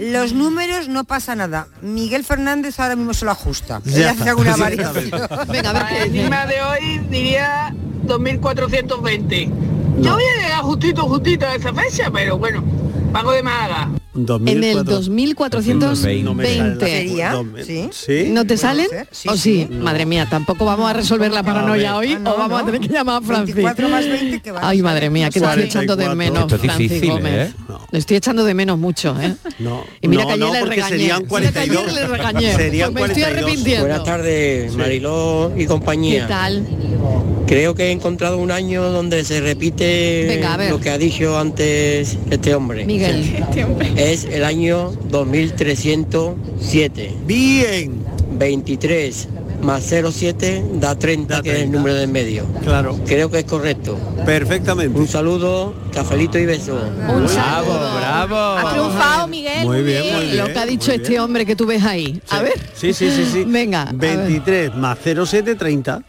[0.00, 1.68] los números, no pasa nada.
[1.82, 3.80] Miguel Fernández ahora mismo se lo ajusta.
[3.84, 5.10] Ya hace alguna variación.
[5.48, 6.18] Venga, a ver qué dice.
[6.20, 7.74] Encima de hoy diría
[8.54, 9.50] 2420.
[10.00, 12.62] Yo voy a llegar justito, justito a esa fecha, pero bueno,
[13.12, 13.90] pago de Málaga.
[14.46, 16.76] En el 2420.
[16.86, 17.42] ¿Sería?
[17.64, 17.88] ¿Sí?
[17.92, 18.24] ¿Sí?
[18.30, 18.86] ¿No te salen?
[19.10, 19.66] sí, ¿O sí?
[19.68, 19.74] sí.
[19.74, 22.56] Madre mía, tampoco vamos a resolver la paranoia hoy Ah, no, o vamos no.
[22.58, 23.54] a tener que llamar a Francis.
[23.54, 26.16] 24 más 20 que Ay, madre mía, que te estoy echando de 44.
[26.16, 27.50] menos, Esto es Francis difícil, Gómez.
[27.50, 27.54] ¿eh?
[27.92, 29.34] Le estoy echando de menos mucho, ¿eh?
[29.58, 30.88] No, Y mira no, que ayer no, le regañé.
[30.88, 31.94] serían Mira que ayer 42.
[31.94, 32.52] le regañé.
[32.56, 33.44] Serían Pues me estoy 42.
[33.44, 33.86] arrepintiendo.
[33.86, 36.26] Buenas tardes, Mariló y ¿Qué compañía.
[36.26, 36.66] tal?
[37.46, 42.18] Creo que he encontrado un año donde se repite Venga, lo que ha dicho antes
[42.28, 42.84] este hombre.
[42.84, 43.22] Miguel.
[44.06, 47.14] Es el año 2307.
[47.26, 48.04] Bien.
[48.38, 49.28] 23
[49.62, 51.78] más 07 da 30, Da que es el 30.
[51.78, 52.44] número del medio.
[52.62, 53.98] Claro, Creo que es correcto.
[54.24, 54.96] perfectamente.
[54.98, 56.74] Un saludo, cafelito y beso.
[56.74, 57.96] Un Bravo, saludo.
[57.96, 58.36] bravo.
[58.36, 59.66] Ha triunfado, Miguel.
[59.66, 60.36] Muy bien, muy bien.
[60.36, 61.22] Lo que ha dicho este bien.
[61.22, 62.20] hombre que tú ves ahí.
[62.30, 62.52] A ver.
[62.74, 63.44] Sí, sí, sí, sí.
[63.44, 64.18] Venga, a ver.
[64.18, 66.02] 23 más 07, 30.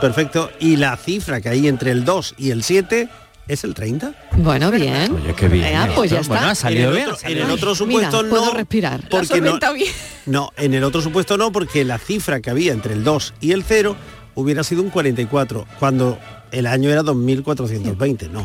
[0.00, 0.50] Perfecto.
[0.60, 3.08] Y la cifra que hay entre el 2 y el 7
[3.48, 4.14] es el 30.
[4.36, 5.12] Bueno, bien.
[5.12, 5.64] Oye, qué bien.
[5.64, 6.28] Venga, pues ya esto.
[6.28, 6.50] Bueno, está.
[6.52, 8.52] ha salido en, el otro, en el otro supuesto Mira, puedo no.
[8.52, 9.08] respirar.
[9.08, 9.92] Porque no, bien.
[10.26, 13.52] no, en el otro supuesto no, porque la cifra que había entre el 2 y
[13.52, 13.96] el 0
[14.34, 16.18] hubiera sido un 44, cuando
[16.50, 18.44] el año era 2420, ¿no?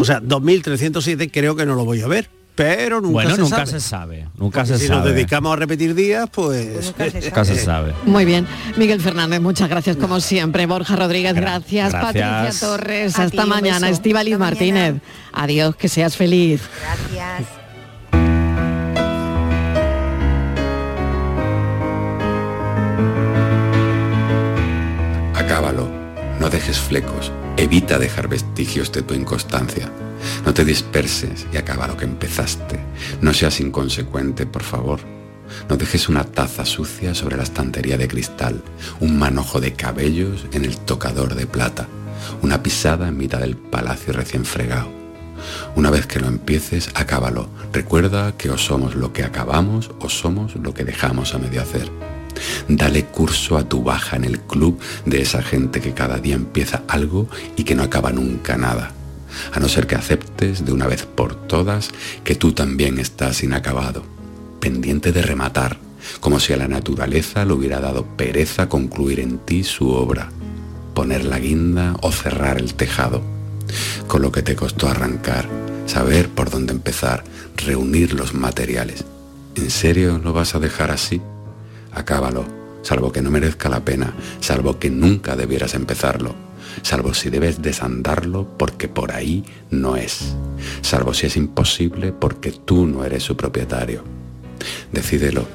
[0.00, 2.28] O sea, 2307 creo que no lo voy a ver,
[2.58, 3.70] pero nunca Bueno, se nunca sabe.
[3.70, 4.28] se sabe.
[4.36, 4.98] Nunca Porque se si sabe.
[4.98, 6.92] nos dedicamos a repetir días, pues...
[7.24, 7.94] Nunca se sabe.
[8.04, 8.48] Muy bien.
[8.76, 10.66] Miguel Fernández, muchas gracias como siempre.
[10.66, 11.92] Borja Rodríguez, gracias.
[11.92, 12.24] gracias.
[12.32, 13.86] Patricia Torres, A hasta ti, mañana.
[13.86, 14.94] Hasta Martínez.
[14.94, 15.00] mañana.
[15.32, 16.60] Adiós, que seas feliz.
[16.82, 17.46] Gracias.
[25.34, 25.88] Acábalo.
[26.40, 27.32] No dejes flecos.
[27.56, 29.90] Evita dejar vestigios de tu inconstancia.
[30.44, 32.78] No te disperses y acaba lo que empezaste.
[33.20, 35.00] No seas inconsecuente, por favor.
[35.68, 38.62] No dejes una taza sucia sobre la estantería de cristal,
[39.00, 41.88] un manojo de cabellos en el tocador de plata,
[42.42, 44.98] una pisada en mitad del palacio recién fregado.
[45.76, 47.48] Una vez que lo empieces, acábalo.
[47.72, 51.90] Recuerda que o somos lo que acabamos o somos lo que dejamos a medio hacer.
[52.68, 56.82] Dale curso a tu baja en el club de esa gente que cada día empieza
[56.88, 58.92] algo y que no acaba nunca nada.
[59.52, 61.90] A no ser que aceptes de una vez por todas
[62.24, 64.02] que tú también estás inacabado,
[64.60, 65.78] pendiente de rematar,
[66.20, 70.30] como si a la naturaleza le hubiera dado pereza concluir en ti su obra,
[70.94, 73.22] poner la guinda o cerrar el tejado.
[74.06, 75.48] Con lo que te costó arrancar,
[75.86, 77.24] saber por dónde empezar,
[77.56, 79.04] reunir los materiales.
[79.54, 81.20] ¿En serio lo vas a dejar así?
[81.92, 82.44] Acábalo,
[82.82, 86.34] salvo que no merezca la pena, salvo que nunca debieras empezarlo,
[86.82, 90.34] salvo si debes desandarlo porque por ahí no es,
[90.82, 94.04] salvo si es imposible porque tú no eres su propietario.
[94.92, 95.46] Decídelo,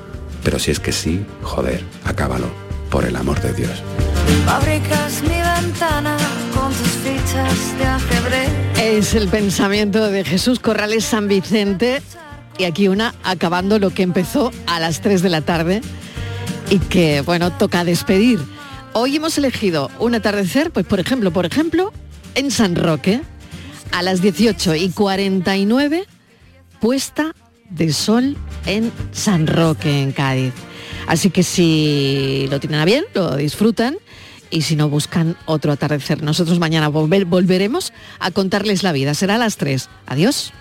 [0.44, 2.48] pero si es que sí, joder, acábalo,
[2.90, 3.82] por el amor de Dios.
[4.46, 6.18] Fabricas mi ventana
[6.54, 8.50] con tus fichas de ajedrez.
[8.80, 12.02] Es el pensamiento de Jesús Corrales San Vicente
[12.58, 15.82] y aquí una acabando lo que empezó a las 3 de la tarde
[16.70, 18.40] y que, bueno, toca despedir.
[18.94, 21.92] Hoy hemos elegido un atardecer, pues por ejemplo, por ejemplo,
[22.36, 23.22] en San Roque,
[23.92, 26.06] a las 18 y 49,
[26.80, 27.34] puesta
[27.70, 30.54] de sol en San Roque, en Cádiz.
[31.08, 33.98] Así que si lo tienen a bien, lo disfrutan
[34.52, 36.22] y si no buscan otro atardecer.
[36.22, 39.16] Nosotros mañana volver- volveremos a contarles la vida.
[39.16, 39.90] Será a las 3.
[40.06, 40.54] Adiós.